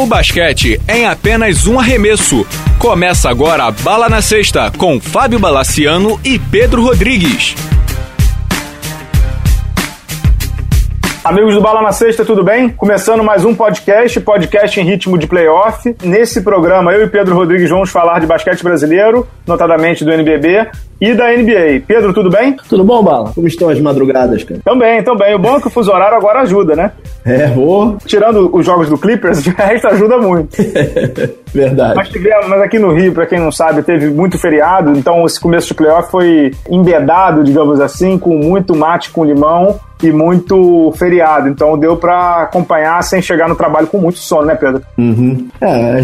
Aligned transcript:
O 0.00 0.06
basquete 0.06 0.80
é 0.88 1.00
em 1.00 1.04
apenas 1.04 1.66
um 1.66 1.78
arremesso. 1.78 2.46
Começa 2.78 3.28
agora 3.28 3.64
a 3.64 3.70
Bala 3.70 4.08
na 4.08 4.22
Sexta 4.22 4.70
com 4.70 4.98
Fábio 4.98 5.38
Balaciano 5.38 6.18
e 6.24 6.38
Pedro 6.38 6.82
Rodrigues. 6.82 7.54
Amigos 11.22 11.54
do 11.54 11.60
Bala 11.60 11.82
na 11.82 11.92
Sexta, 11.92 12.24
tudo 12.24 12.42
bem? 12.42 12.70
Começando 12.70 13.22
mais 13.22 13.44
um 13.44 13.54
podcast, 13.54 14.18
podcast 14.20 14.80
em 14.80 14.84
ritmo 14.84 15.18
de 15.18 15.26
playoff. 15.26 15.94
Nesse 16.02 16.40
programa, 16.40 16.92
eu 16.94 17.04
e 17.04 17.10
Pedro 17.10 17.34
Rodrigues 17.34 17.68
vamos 17.68 17.90
falar 17.90 18.20
de 18.20 18.26
basquete 18.26 18.62
brasileiro, 18.62 19.26
notadamente 19.46 20.02
do 20.02 20.10
NBB 20.10 20.66
e 20.98 21.12
da 21.12 21.28
NBA. 21.30 21.82
Pedro, 21.86 22.14
tudo 22.14 22.30
bem? 22.30 22.56
Tudo 22.68 22.84
bom, 22.84 23.02
Bala? 23.02 23.32
Como 23.34 23.46
estão 23.46 23.68
as 23.68 23.78
madrugadas, 23.78 24.44
cara? 24.44 24.60
Também, 24.64 25.02
também. 25.02 25.34
O 25.34 25.38
bom 25.38 25.56
é 25.56 25.60
que 25.60 25.66
o 25.66 25.70
fuso 25.70 25.92
horário 25.92 26.16
agora 26.16 26.40
ajuda, 26.40 26.74
né? 26.74 26.92
É, 27.22 27.48
vou. 27.48 27.98
Tirando 28.06 28.48
os 28.54 28.64
jogos 28.64 28.88
do 28.88 28.96
Clippers, 28.96 29.44
o 29.46 29.50
resto 29.50 29.88
ajuda 29.88 30.16
muito. 30.16 30.56
Verdade. 31.52 31.94
Mas, 31.96 32.08
tivemos, 32.08 32.48
mas 32.48 32.62
aqui 32.62 32.78
no 32.78 32.92
Rio, 32.92 33.12
pra 33.12 33.26
quem 33.26 33.38
não 33.38 33.52
sabe, 33.52 33.82
teve 33.82 34.08
muito 34.08 34.38
feriado, 34.38 34.92
então 34.96 35.24
esse 35.24 35.38
começo 35.38 35.68
de 35.68 35.74
playoff 35.74 36.10
foi 36.10 36.52
embedado, 36.68 37.44
digamos 37.44 37.80
assim, 37.80 38.18
com 38.18 38.36
muito 38.36 38.74
mate 38.74 39.10
com 39.10 39.24
limão 39.24 39.78
e 40.02 40.10
muito 40.10 40.92
feriado. 40.96 41.48
Então 41.48 41.78
deu 41.78 41.96
para 41.96 42.42
acompanhar 42.42 43.02
sem 43.02 43.20
chegar 43.20 43.48
no 43.48 43.54
trabalho 43.54 43.86
com 43.86 43.98
muito 43.98 44.18
sono, 44.18 44.46
né, 44.46 44.54
Pedro? 44.54 44.82
Uhum. 44.96 45.48
É, 45.60 46.02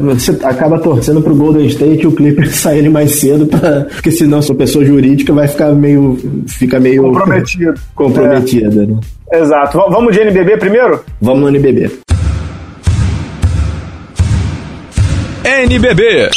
você 0.00 0.38
acaba 0.44 0.78
torcendo 0.78 1.22
pro 1.22 1.34
Golden 1.34 1.66
State 1.66 2.02
e 2.02 2.06
o 2.06 2.12
Clippers 2.12 2.56
saírem 2.60 2.90
mais 2.90 3.18
cedo, 3.18 3.46
pra, 3.46 3.86
porque 3.92 4.10
senão 4.10 4.42
sua 4.42 4.54
pessoa 4.54 4.84
jurídica 4.84 5.32
vai 5.32 5.48
ficar 5.48 5.70
meio. 5.72 6.18
Fica 6.46 6.78
meio 6.78 7.04
comprometido. 7.04 7.74
comprometida, 7.94 8.82
é. 8.82 8.86
né? 8.86 8.98
Exato. 9.32 9.78
V 9.78 9.84
vamos 9.88 10.14
de 10.14 10.20
NBB 10.20 10.58
primeiro? 10.58 11.00
Vamos 11.20 11.40
no 11.40 11.48
NBB. 11.48 11.90
NBB. 15.60 16.30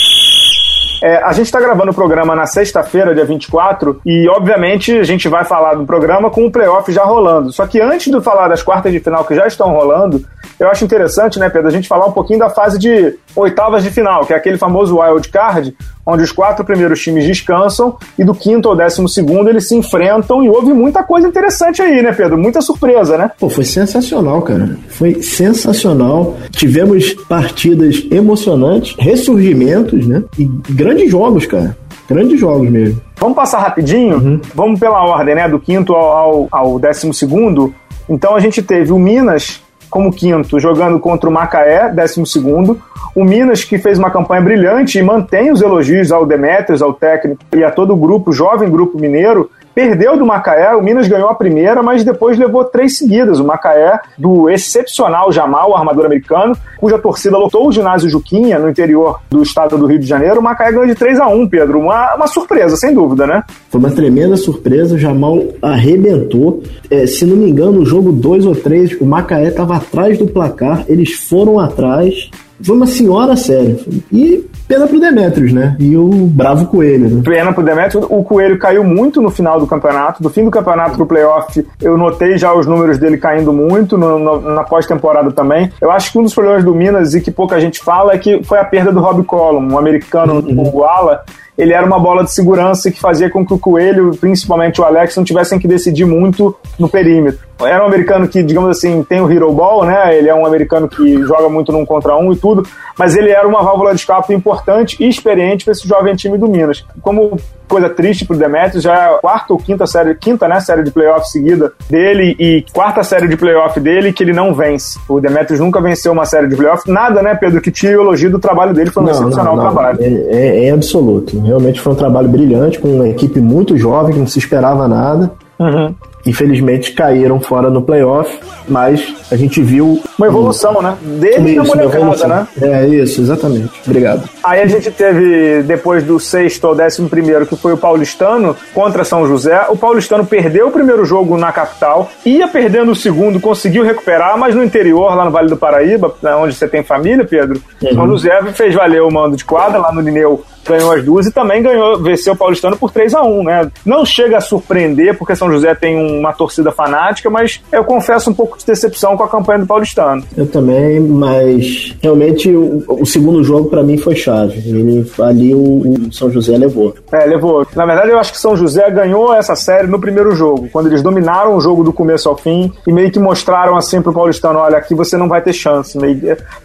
É, 1.02 1.18
a 1.24 1.32
gente 1.34 1.46
está 1.46 1.60
gravando 1.60 1.92
o 1.92 1.94
programa 1.94 2.36
na 2.36 2.46
sexta-feira, 2.46 3.14
dia 3.14 3.26
24, 3.26 4.02
e 4.06 4.28
obviamente 4.28 4.98
a 4.98 5.04
gente 5.04 5.28
vai 5.28 5.46
falar 5.46 5.76
do 5.76 5.86
programa 5.86 6.30
com 6.30 6.46
o 6.46 6.52
playoff 6.52 6.92
já 6.92 7.04
rolando. 7.04 7.52
Só 7.52 7.66
que 7.68 7.80
antes 7.80 8.12
de 8.12 8.22
falar 8.22 8.48
das 8.48 8.64
quartas 8.64 8.92
de 8.92 9.00
final 9.00 9.24
que 9.24 9.36
já 9.36 9.46
estão 9.46 9.70
rolando, 9.70 10.26
eu 10.60 10.70
acho 10.70 10.84
interessante, 10.84 11.40
né, 11.40 11.50
Pedro, 11.50 11.68
a 11.68 11.72
gente 11.72 11.88
falar 11.88 12.08
um 12.08 12.12
pouquinho 12.12 12.40
da 12.40 12.50
fase 12.50 12.80
de 12.80 13.18
oitavas 13.36 13.84
de 13.84 13.90
final, 13.90 14.26
que 14.26 14.34
é 14.34 14.36
aquele 14.36 14.58
famoso 14.58 15.00
wild 15.00 15.28
card, 15.30 15.76
onde 16.06 16.24
os 16.24 16.32
quatro 16.32 16.64
primeiros 16.64 17.02
times 17.02 17.26
descansam 17.26 17.98
e 18.18 18.24
do 18.24 18.34
quinto 18.34 18.70
ao 18.70 18.76
décimo 18.76 19.10
segundo 19.10 19.50
eles 19.50 19.68
se 19.68 19.76
enfrentam 19.76 20.44
e 20.44 20.50
houve 20.50 20.72
muita 20.72 21.04
coisa 21.04 21.28
interessante 21.28 21.82
aí, 21.82 22.02
né, 22.02 22.14
Pedro? 22.14 22.38
Muita 22.38 22.62
surpresa, 22.62 23.18
né? 23.18 23.32
Pô, 23.40 23.50
foi 23.50 23.66
sensacional, 23.66 24.42
cara. 24.42 24.78
Foi 24.88 25.22
sensacional. 25.22 26.38
Tivemos 26.52 27.14
partidas 27.28 28.06
emocionantes, 28.12 28.96
ressurgimentos, 29.00 30.06
né? 30.06 30.24
E 30.38 30.46
grandes 30.70 31.10
jogos, 31.10 31.46
cara. 31.46 31.76
Grandes 32.08 32.40
jogos 32.40 32.70
mesmo. 32.70 33.02
Vamos 33.18 33.36
passar 33.36 33.60
rapidinho? 33.60 34.18
Uhum. 34.18 34.42
Vamos 34.54 34.80
pela 34.80 35.04
ordem, 35.04 35.34
né? 35.34 35.50
Do 35.50 35.60
quinto 35.60 35.94
ao, 35.94 36.12
ao, 36.12 36.48
ao 36.52 36.80
décimo 36.80 37.14
segundo. 37.14 37.74
Então 38.08 38.36
a 38.36 38.40
gente 38.40 38.62
teve 38.62 38.92
o 38.92 39.00
Minas 39.00 39.62
como 39.90 40.12
quinto, 40.12 40.60
jogando 40.60 41.00
contra 41.00 41.30
o 41.30 41.34
Macaé, 41.34 41.90
décimo 41.90 42.26
segundo. 42.26 42.80
O 43.16 43.24
Minas, 43.24 43.64
que 43.64 43.78
fez 43.78 43.98
uma 43.98 44.12
campanha 44.12 44.42
brilhante 44.42 45.00
e 45.00 45.04
mantém 45.04 45.52
os 45.52 45.62
elogios 45.62 46.12
ao 46.12 46.26
Demetrios, 46.26 46.82
ao 46.82 46.94
técnico 46.94 47.42
e 47.56 47.64
a 47.64 47.72
todo 47.72 47.94
o 47.94 47.98
grupo, 47.98 48.34
jovem 48.34 48.70
grupo 48.70 49.00
mineiro, 49.00 49.50
Perdeu 49.76 50.18
do 50.18 50.26
Macaé, 50.26 50.74
o 50.74 50.82
Minas 50.82 51.06
ganhou 51.06 51.28
a 51.28 51.36
primeira, 51.36 51.84
mas 51.84 52.02
depois 52.02 52.40
levou 52.40 52.64
três 52.64 52.98
seguidas. 52.98 53.42
O 53.42 53.44
Macaé, 53.44 54.00
do 54.18 54.50
excepcional 54.50 55.34
Jamal, 55.34 55.76
armador 55.76 56.06
americano, 56.06 56.56
cuja 56.78 56.98
torcida 56.98 57.38
lotou 57.38 57.68
o 57.68 57.72
ginásio 57.74 58.10
Juquinha, 58.10 58.58
no 58.58 58.70
interior 58.70 59.20
do 59.30 59.44
estado 59.44 59.78
do 59.78 59.86
Rio 59.86 60.00
de 60.00 60.06
Janeiro. 60.06 60.40
O 60.40 60.44
Macaé 60.44 60.72
ganhou 60.72 60.88
de 60.88 60.96
3 60.96 61.20
a 61.20 61.28
1 61.28 61.50
Pedro. 61.50 61.80
Uma, 61.80 62.16
uma 62.16 62.28
surpresa, 62.28 62.78
sem 62.78 62.94
dúvida, 62.94 63.28
né? 63.28 63.44
Foi 63.70 63.80
uma 63.80 63.92
tremenda 63.92 64.38
surpresa. 64.38 64.96
O 64.96 64.98
Jamal 64.98 65.44
arrebentou. 65.62 66.64
É, 66.90 67.06
se 67.06 67.26
não 67.26 67.36
me 67.36 67.50
engano, 67.50 67.74
no 67.74 67.86
jogo 67.86 68.14
2 68.14 68.46
ou 68.46 68.56
3, 68.56 69.02
o 69.02 69.06
Macaé 69.06 69.50
estava 69.50 69.76
atrás 69.76 70.18
do 70.18 70.26
placar, 70.26 70.86
eles 70.88 71.12
foram 71.12 71.60
atrás. 71.60 72.30
Foi 72.62 72.78
uma 72.78 72.88
senhora 72.88 73.36
séria. 73.36 73.78
E 74.10 74.46
Pena 74.68 74.88
pro 74.88 75.00
Demetrius, 75.00 75.54
né? 75.54 75.76
E 75.80 75.96
o 75.96 76.10
bravo 76.28 76.66
Coelho, 76.68 77.10
né? 77.10 77.22
Pena 77.24 77.54
pro 77.54 77.64
Demetrius. 77.64 78.06
O 78.10 78.24
Coelho 78.24 78.58
caiu 78.58 78.84
muito 78.84 79.22
no 79.22 79.30
final 79.30 79.60
do 79.60 79.68
campeonato. 79.68 80.24
Do 80.24 80.30
fim 80.30 80.44
do 80.44 80.52
campeonato 80.52 80.96
pro 80.96 81.06
playoff, 81.06 81.66
eu 81.82 81.98
notei 81.98 82.38
já 82.38 82.54
os 82.54 82.66
números 82.66 82.98
dele 82.98 83.18
caindo 83.18 83.54
muito, 83.54 83.98
no, 83.98 84.18
no, 84.18 84.42
na 84.42 84.64
pós-temporada 84.64 85.32
também. 85.32 85.72
Eu 85.80 85.92
acho 85.92 86.12
que 86.12 86.18
um 86.18 86.24
dos 86.24 86.34
problemas 86.34 86.64
do 86.64 86.74
Minas, 86.74 87.14
e 87.14 87.22
que 87.22 87.32
pouca 87.32 87.60
gente 87.60 87.80
fala, 87.80 88.14
é 88.14 88.18
que 88.18 88.44
foi 88.44 88.58
a 88.58 88.66
perda 88.66 88.92
do 88.92 89.00
Rob 89.00 89.24
Collum, 89.24 89.74
um 89.74 89.78
americano 89.78 90.36
uhum. 90.36 90.72
o 90.74 90.84
Ala 90.84 91.24
ele 91.58 91.74
era 91.74 91.86
uma 91.86 92.00
bola 92.00 92.24
de 92.24 92.32
segurança 92.32 92.92
que 92.92 93.00
fazia 93.00 93.30
com 93.30 93.46
que 93.46 93.54
o 93.54 93.60
Coelho, 93.60 94.16
principalmente 94.20 94.82
o 94.82 94.84
Alex, 94.84 95.16
não 95.16 95.24
tivessem 95.24 95.58
que 95.58 95.68
decidir 95.68 96.06
muito 96.06 96.56
no 96.78 96.90
perímetro 96.90 97.46
era 97.64 97.84
um 97.84 97.88
americano 97.88 98.28
que, 98.28 98.44
digamos 98.44 98.70
assim, 98.70 99.04
tem 99.04 99.22
o 99.22 99.32
hero 99.32 99.52
ball, 99.54 99.86
né? 99.86 100.18
Ele 100.18 100.28
é 100.28 100.36
um 100.36 100.46
americano 100.46 100.90
que 100.90 101.24
joga 101.24 101.48
muito 101.48 101.72
num 101.72 101.86
contra 101.86 102.18
um 102.18 102.34
e 102.34 102.36
tudo, 102.36 102.68
mas 102.98 103.16
ele 103.16 103.30
era 103.30 103.48
uma 103.48 103.64
válvula 103.64 103.94
de 103.94 104.02
escape 104.02 104.34
importante 104.34 104.98
e 105.00 105.08
experiente 105.08 105.64
para 105.64 105.72
esse 105.72 105.88
jovem 105.88 106.16
time 106.16 106.38
do 106.38 106.48
Minas. 106.48 106.84
Como 107.02 107.40
coisa 107.68 107.90
triste 107.90 108.26
pro 108.26 108.38
Demetrius, 108.38 108.84
já 108.84 108.94
é 108.94 109.16
a 109.16 109.18
quarta 109.18 109.54
ou 109.54 109.60
quinta 109.60 109.88
série, 109.88 110.14
quinta, 110.16 110.48
né, 110.48 110.60
série 110.60 110.84
de 110.84 110.92
playoff 110.92 111.28
seguida 111.30 111.74
dele 111.90 112.36
e 112.40 112.64
quarta 112.72 113.04
série 113.04 113.28
de 113.28 113.36
playoff 113.36 113.80
dele 113.80 114.14
que 114.14 114.24
ele 114.24 114.34
não 114.34 114.54
vence. 114.54 115.00
O 115.10 115.20
Demetrius 115.20 115.60
nunca 115.60 115.82
venceu 115.82 116.12
uma 116.12 116.26
série 116.26 116.48
de 116.48 116.56
playoff. 116.56 116.90
Nada, 116.90 117.24
né, 117.24 117.34
Pedro, 117.36 117.62
que 117.62 117.72
tira 117.72 117.98
o 117.98 118.02
elogio 118.02 118.30
do 118.30 118.38
trabalho 118.38 118.74
dele, 118.74 118.92
foi 118.92 119.02
um 119.02 119.06
não, 119.08 119.14
excepcional 119.14 119.56
não, 119.56 119.64
não. 119.64 119.72
trabalho. 119.72 119.98
É, 120.02 120.08
é, 120.08 120.66
é 120.66 120.72
absoluto. 120.72 121.36
Realmente 121.46 121.80
foi 121.80 121.94
um 121.94 121.96
trabalho 121.96 122.28
brilhante, 122.28 122.80
com 122.80 122.90
uma 122.90 123.08
equipe 123.08 123.40
muito 123.40 123.78
jovem, 123.78 124.14
que 124.14 124.20
não 124.20 124.28
se 124.28 124.40
esperava 124.40 124.88
nada. 124.88 125.32
Uhum 125.60 125.94
infelizmente 126.26 126.92
caíram 126.94 127.40
fora 127.40 127.70
no 127.70 127.82
playoff, 127.82 128.40
mas 128.68 129.16
a 129.32 129.36
gente 129.36 129.62
viu. 129.62 130.02
Uma 130.18 130.28
evolução, 130.28 130.82
né? 130.82 130.98
Dele 131.02 131.52
e 131.52 131.56
da 131.56 131.64
molecada, 131.64 132.28
né? 132.28 132.48
É 132.62 132.88
isso, 132.88 133.22
exatamente. 133.22 133.82
Obrigado. 133.86 134.30
Aí 134.44 134.62
a 134.62 134.66
gente 134.66 134.92
teve, 134.92 135.64
depois 135.64 136.04
do 136.04 136.20
sexto 136.20 136.68
ao 136.68 136.76
décimo 136.76 137.10
primeiro, 137.10 137.46
que 137.46 137.56
foi 137.56 137.74
o 137.74 137.78
Paulistano 137.78 138.56
contra 138.74 139.04
São 139.04 139.28
José. 139.28 139.66
O 139.70 139.78
Paulistano 139.78 140.26
perdeu 140.26 140.68
o 140.68 140.72
primeiro 140.72 141.06
jogo 141.06 141.38
na 141.38 141.52
capital, 141.52 142.10
ia 142.26 142.48
perdendo 142.48 142.92
o 142.92 142.96
segundo, 142.96 143.40
conseguiu 143.40 143.84
recuperar, 143.84 144.38
mas 144.38 144.56
no 144.56 144.64
interior, 144.64 145.16
lá 145.16 145.26
no 145.26 145.32
Vale 145.32 145.50
do 145.50 145.58
Paraíba, 145.58 146.14
onde 146.40 146.56
você 146.56 146.68
tem 146.68 146.84
família, 146.84 147.26
Pedro, 147.26 147.62
uhum. 147.82 147.94
São 147.94 148.08
José 148.08 148.42
fez 148.54 148.74
valer 148.74 149.02
o 149.02 149.12
mando 149.12 149.36
de 149.36 149.44
quadra 149.44 149.80
lá 149.80 149.92
no 149.92 150.02
Lineu 150.02 150.44
ganhou 150.66 150.92
as 150.92 151.04
duas 151.04 151.28
e 151.28 151.32
também 151.32 151.62
ganhou, 151.62 152.02
venceu 152.02 152.34
o 152.34 152.36
Paulistano 152.36 152.76
por 152.76 152.92
3 152.92 153.14
a 153.14 153.22
1 153.22 153.44
né? 153.44 153.72
Não 153.86 154.06
chega 154.06 154.38
a 154.38 154.42
surpreender, 154.42 155.18
porque 155.18 155.36
São 155.36 155.52
José 155.52 155.74
tem 155.76 155.96
uma 155.96 156.34
torcida 156.34 156.72
fanática, 156.72 157.30
mas 157.30 157.62
eu 157.72 157.84
confesso 157.84 158.30
um 158.30 158.34
pouco 158.34 158.58
de 158.58 158.66
decepção 158.66 159.16
com 159.16 159.24
a 159.24 159.30
campanha 159.30 159.60
do 159.60 159.68
Paulistano. 159.68 160.05
Eu 160.38 160.48
também, 160.48 161.00
mas 161.00 161.96
realmente 162.02 162.50
o, 162.50 162.84
o 162.88 163.06
segundo 163.06 163.44
jogo 163.44 163.70
para 163.70 163.84
mim 163.84 163.98
foi 163.98 164.16
chave. 164.16 164.58
Ele, 164.66 165.06
ali 165.20 165.54
o, 165.54 165.60
o, 165.60 166.14
São 166.14 166.30
José 166.30 166.58
levou. 166.58 166.94
É, 167.12 167.26
levou. 167.26 167.66
Na 167.76 167.86
verdade, 167.86 168.10
eu 168.10 168.20
acho 168.20 168.32
que 168.32 168.40
São 168.40 168.56
José 168.56 168.90
ganhou 168.92 169.34
essa 169.34 169.56
série 169.56 169.88
no 169.88 170.00
primeiro 170.00 170.36
jogo, 170.36 170.70
quando 170.72 170.88
eles 170.88 171.02
dominaram 171.02 171.56
o 171.56 171.62
jogo 171.62 171.84
do 171.84 171.94
começo 171.94 172.30
ao 172.30 172.38
fim 172.38 172.72
e 172.86 172.92
meio 172.92 173.12
que 173.12 173.20
mostraram 173.20 173.76
assim 173.76 174.02
pro 174.02 174.14
Paulistano, 174.14 174.60
olha, 174.60 174.78
aqui 174.78 174.94
você 174.94 175.18
não 175.18 175.28
vai 175.28 175.42
ter 175.42 175.54
chance. 175.54 175.98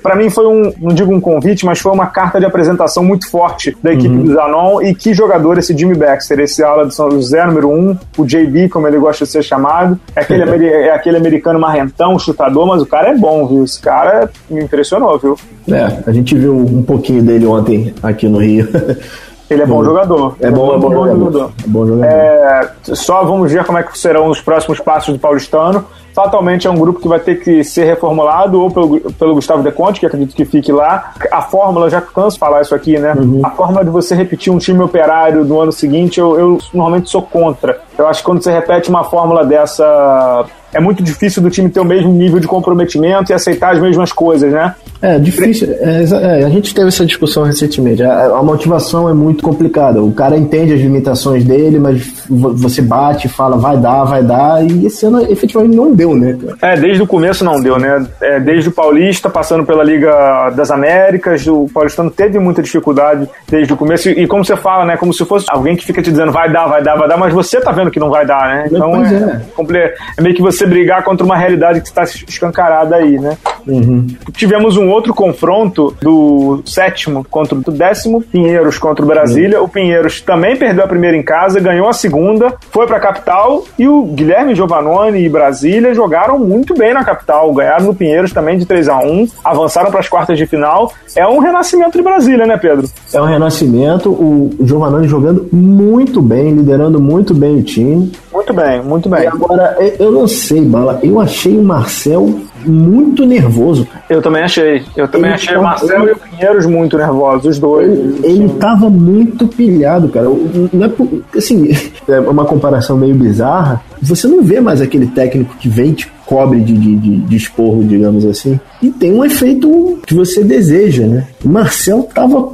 Para 0.02 0.16
mim 0.16 0.30
foi 0.30 0.46
um, 0.46 0.72
não 0.80 0.94
digo 0.94 1.12
um 1.12 1.20
convite, 1.20 1.64
mas 1.64 1.78
foi 1.78 1.92
uma 1.92 2.06
carta 2.06 2.38
de 2.38 2.46
apresentação 2.46 3.04
muito 3.04 3.28
forte 3.28 3.76
da 3.82 3.92
equipe 3.92 4.14
uhum. 4.14 4.24
do 4.24 4.34
Zanon. 4.34 4.82
E 4.82 4.94
que 4.94 5.14
jogador 5.14 5.58
esse 5.58 5.76
Jimmy 5.76 5.94
Baxter, 5.94 6.40
esse 6.40 6.62
ala 6.62 6.86
de 6.86 6.94
São 6.94 7.10
José, 7.10 7.44
número 7.44 7.70
um, 7.70 7.96
o 8.16 8.24
JB, 8.24 8.68
como 8.68 8.86
ele 8.86 8.98
gosta 8.98 9.24
de 9.24 9.30
ser 9.30 9.42
chamado. 9.42 9.98
É 10.14 10.20
aquele, 10.20 10.66
é 10.66 10.92
aquele 10.92 11.16
americano 11.16 11.58
marrentão, 11.58 12.18
chutador, 12.18 12.66
mas 12.66 12.82
o 12.82 12.86
cara 12.86 13.10
é 13.10 13.16
bom, 13.16 13.29
viu? 13.46 13.64
Esse 13.64 13.80
cara 13.80 14.30
me 14.48 14.62
impressionou, 14.62 15.18
viu? 15.18 15.36
É, 15.68 16.02
a 16.06 16.12
gente 16.12 16.36
viu 16.36 16.56
um 16.56 16.82
pouquinho 16.82 17.22
dele 17.22 17.46
ontem 17.46 17.94
aqui 18.02 18.28
no 18.28 18.38
Rio. 18.38 18.68
Ele 19.48 19.62
é 19.62 19.66
bom 19.66 19.84
jogador. 19.84 20.36
É 20.40 20.48
bom, 20.48 20.74
é 20.74 20.78
bom, 20.78 20.88
bom 20.88 20.92
jogador. 20.92 21.18
jogador. 21.18 21.52
É 21.64 21.68
bom 21.68 21.86
jogador. 21.86 22.12
É, 22.12 22.70
só 22.94 23.24
vamos 23.24 23.50
ver 23.50 23.64
como 23.64 23.78
é 23.78 23.82
que 23.82 23.98
serão 23.98 24.28
os 24.28 24.40
próximos 24.40 24.78
passos 24.78 25.12
do 25.12 25.18
Paulistano 25.18 25.84
fatalmente 26.14 26.66
é 26.66 26.70
um 26.70 26.76
grupo 26.76 27.00
que 27.00 27.08
vai 27.08 27.20
ter 27.20 27.36
que 27.36 27.62
ser 27.64 27.84
reformulado 27.84 28.60
ou 28.60 28.70
pelo, 28.70 29.00
pelo 29.12 29.34
Gustavo 29.34 29.62
De 29.62 29.72
Conte, 29.72 30.00
que 30.00 30.06
acredito 30.06 30.34
que 30.34 30.44
fique 30.44 30.72
lá. 30.72 31.12
A 31.30 31.42
fórmula, 31.42 31.88
já 31.88 32.00
canso 32.00 32.34
de 32.34 32.40
falar 32.40 32.62
isso 32.62 32.74
aqui, 32.74 32.98
né? 32.98 33.14
Uhum. 33.14 33.40
A 33.44 33.50
fórmula 33.50 33.84
de 33.84 33.90
você 33.90 34.14
repetir 34.14 34.52
um 34.52 34.58
time 34.58 34.82
operário 34.82 35.44
no 35.44 35.60
ano 35.60 35.72
seguinte, 35.72 36.20
eu, 36.20 36.38
eu 36.38 36.58
normalmente 36.72 37.10
sou 37.10 37.22
contra. 37.22 37.80
Eu 37.96 38.06
acho 38.06 38.20
que 38.20 38.26
quando 38.26 38.42
você 38.42 38.52
repete 38.52 38.90
uma 38.90 39.04
fórmula 39.04 39.44
dessa 39.44 40.44
é 40.72 40.80
muito 40.80 41.02
difícil 41.02 41.42
do 41.42 41.50
time 41.50 41.68
ter 41.68 41.80
o 41.80 41.84
mesmo 41.84 42.12
nível 42.12 42.38
de 42.38 42.46
comprometimento 42.46 43.32
e 43.32 43.34
aceitar 43.34 43.74
as 43.74 43.80
mesmas 43.80 44.12
coisas, 44.12 44.52
né? 44.52 44.74
É, 45.02 45.18
difícil. 45.18 45.68
É, 45.80 46.04
é, 46.40 46.44
a 46.44 46.48
gente 46.50 46.74
teve 46.74 46.88
essa 46.88 47.06
discussão 47.06 47.42
recentemente. 47.42 48.02
A, 48.02 48.26
a, 48.26 48.42
motivação 48.42 49.08
é 49.08 49.14
muito 49.14 49.42
complicada. 49.42 50.02
O 50.02 50.12
cara 50.12 50.36
entende 50.36 50.74
as 50.74 50.80
limitações 50.80 51.42
dele, 51.42 51.78
mas 51.78 52.24
você 52.28 52.82
bate 52.82 53.26
e 53.26 53.30
fala, 53.30 53.56
vai 53.56 53.78
dar, 53.78 54.04
vai 54.04 54.22
dar, 54.22 54.62
e 54.62 54.86
esse 54.86 55.06
ano 55.06 55.20
efetivamente 55.30 55.74
não 55.74 55.94
deu, 55.94 56.14
né? 56.14 56.36
É, 56.60 56.76
desde 56.76 57.02
o 57.02 57.06
começo 57.06 57.44
não 57.44 57.60
deu, 57.60 57.78
né? 57.78 58.06
É, 58.20 58.40
desde 58.40 58.68
o 58.68 58.72
Paulista, 58.72 59.30
passando 59.30 59.64
pela 59.64 59.82
Liga 59.82 60.50
das 60.50 60.70
Américas, 60.70 61.46
o 61.46 61.66
Paulistano 61.72 62.10
teve 62.10 62.38
muita 62.38 62.62
dificuldade 62.62 63.28
desde 63.48 63.72
o 63.72 63.76
começo. 63.76 64.10
E, 64.10 64.26
como 64.26 64.44
você 64.44 64.56
fala, 64.56 64.84
né? 64.84 64.96
Como 64.96 65.14
se 65.14 65.24
fosse 65.24 65.46
alguém 65.48 65.76
que 65.76 65.84
fica 65.84 66.02
te 66.02 66.10
dizendo 66.10 66.30
vai 66.30 66.52
dar, 66.52 66.66
vai 66.66 66.82
dar, 66.82 66.96
vai 66.96 67.08
dar, 67.08 67.16
mas 67.16 67.32
você 67.32 67.60
tá 67.60 67.72
vendo 67.72 67.90
que 67.90 68.00
não 68.00 68.10
vai 68.10 68.26
dar, 68.26 68.48
né? 68.48 68.68
Então 68.70 68.94
é, 69.02 69.42
é. 69.78 69.94
é 70.18 70.22
meio 70.22 70.34
que 70.34 70.42
você 70.42 70.66
brigar 70.66 71.02
contra 71.04 71.24
uma 71.24 71.36
realidade 71.36 71.80
que 71.80 71.88
está 71.88 72.02
escancarada 72.02 72.96
aí, 72.96 73.18
né? 73.18 73.36
Uhum. 73.66 74.06
Tivemos 74.32 74.76
um 74.76 74.89
outro 74.90 75.14
confronto 75.14 75.94
do 76.00 76.62
sétimo 76.64 77.24
contra 77.30 77.56
o 77.56 77.70
décimo, 77.70 78.20
Pinheiros 78.20 78.78
contra 78.78 79.04
o 79.04 79.08
Brasília. 79.08 79.58
Uhum. 79.58 79.64
O 79.64 79.68
Pinheiros 79.68 80.20
também 80.20 80.56
perdeu 80.56 80.84
a 80.84 80.88
primeira 80.88 81.16
em 81.16 81.22
casa, 81.22 81.60
ganhou 81.60 81.88
a 81.88 81.92
segunda, 81.92 82.54
foi 82.70 82.86
para 82.86 82.96
a 82.96 83.00
capital 83.00 83.64
e 83.78 83.88
o 83.88 84.02
Guilherme 84.04 84.54
Giovanoni 84.54 85.24
e 85.24 85.28
Brasília 85.28 85.94
jogaram 85.94 86.38
muito 86.38 86.74
bem 86.74 86.92
na 86.92 87.04
capital. 87.04 87.52
Ganharam 87.52 87.86
no 87.86 87.94
Pinheiros 87.94 88.32
também 88.32 88.58
de 88.58 88.66
3 88.66 88.88
a 88.88 88.98
1 88.98 89.28
avançaram 89.44 89.90
para 89.90 90.00
as 90.00 90.08
quartas 90.08 90.36
de 90.36 90.46
final. 90.46 90.92
É 91.16 91.26
um 91.26 91.38
renascimento 91.38 91.96
de 91.96 92.02
Brasília, 92.02 92.46
né, 92.46 92.56
Pedro? 92.56 92.88
É 93.12 93.20
um 93.20 93.26
renascimento. 93.26 94.10
O 94.10 94.50
Giovanoni 94.60 95.08
jogando 95.08 95.48
muito 95.52 96.20
bem, 96.20 96.52
liderando 96.52 97.00
muito 97.00 97.34
bem 97.34 97.58
o 97.58 97.62
time. 97.62 98.12
Muito 98.32 98.52
bem, 98.52 98.82
muito 98.82 99.08
bem. 99.08 99.24
E 99.24 99.26
agora, 99.26 99.76
eu 99.98 100.10
não 100.10 100.26
sei, 100.26 100.62
Bala, 100.62 100.98
eu 101.02 101.20
achei 101.20 101.56
o 101.56 101.62
Marcel 101.62 102.40
muito 102.66 103.24
nervoso. 103.24 103.86
Eu 104.08 104.20
também 104.22 104.42
achei. 104.42 104.84
Eu 104.96 105.08
também 105.08 105.30
ele 105.30 105.34
achei 105.34 105.56
o 105.56 105.62
Marcel 105.62 106.02
ele... 106.02 106.10
e 106.10 106.12
o 106.12 106.29
Pinheiros 106.40 106.64
muito 106.64 106.96
nervosos, 106.96 107.44
os 107.44 107.58
dois. 107.58 107.86
Ele, 107.86 108.20
ele 108.22 108.48
tava 108.54 108.88
muito 108.88 109.46
pilhado, 109.46 110.08
cara. 110.08 110.26
Não 110.72 110.86
é, 110.86 111.38
assim, 111.38 111.68
é 112.08 112.18
uma 112.20 112.46
comparação 112.46 112.96
meio 112.96 113.14
bizarra. 113.14 113.82
Você 114.00 114.26
não 114.26 114.42
vê 114.42 114.60
mais 114.60 114.80
aquele 114.80 115.06
técnico 115.08 115.54
que 115.56 115.68
vem 115.68 115.92
te 115.92 116.10
cobre 116.30 116.60
de, 116.60 116.72
de, 116.72 116.96
de, 116.96 117.16
de 117.18 117.36
esporro, 117.36 117.82
digamos 117.82 118.24
assim. 118.24 118.58
E 118.80 118.88
tem 118.88 119.12
um 119.12 119.24
efeito 119.24 119.98
que 120.06 120.14
você 120.14 120.44
deseja, 120.44 121.04
né? 121.04 121.26
O 121.44 121.48
Marcel 121.48 122.08
tava 122.14 122.50